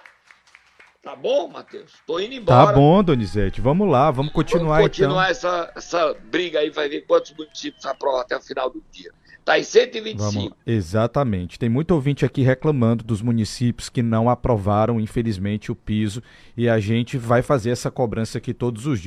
Tá 1.02 1.16
bom, 1.16 1.48
Matheus? 1.48 1.94
Tô 2.06 2.20
indo 2.20 2.36
embora. 2.36 2.68
Tá 2.68 2.74
bom, 2.74 3.04
Donizete. 3.04 3.60
Vamos 3.60 3.90
lá, 3.90 4.12
vamos 4.12 4.32
continuar, 4.32 4.78
vamos 4.78 4.88
continuar 4.88 5.32
então. 5.32 5.32
essa, 5.32 5.72
essa 5.76 6.14
briga 6.14 6.60
aí, 6.60 6.70
vai 6.70 6.90
ver 6.90 7.02
quantos 7.02 7.34
municípios 7.36 7.86
aprovam 7.86 8.22
até 8.22 8.38
o 8.38 8.42
final 8.42 8.70
do 8.70 8.84
dia. 8.92 9.12
Tá 9.46 9.60
em 9.60 9.64
125. 9.64 10.18
Vamos, 10.18 10.54
exatamente. 10.66 11.60
Tem 11.60 11.70
muito 11.70 11.92
ouvinte 11.92 12.26
aqui 12.26 12.42
reclamando 12.42 13.04
dos 13.04 13.22
municípios 13.22 13.90
que 13.90 14.02
não 14.02 14.28
aprovaram, 14.28 15.00
infelizmente, 15.00 15.72
o 15.72 15.76
piso. 15.76 16.24
E 16.58 16.68
a 16.68 16.80
gente 16.80 17.16
vai 17.16 17.44
fazer 17.44 17.70
essa 17.70 17.92
cobrança 17.92 18.40
aqui 18.40 18.56
todos 18.56 18.88
os 18.88 19.00
dias. 19.00 19.04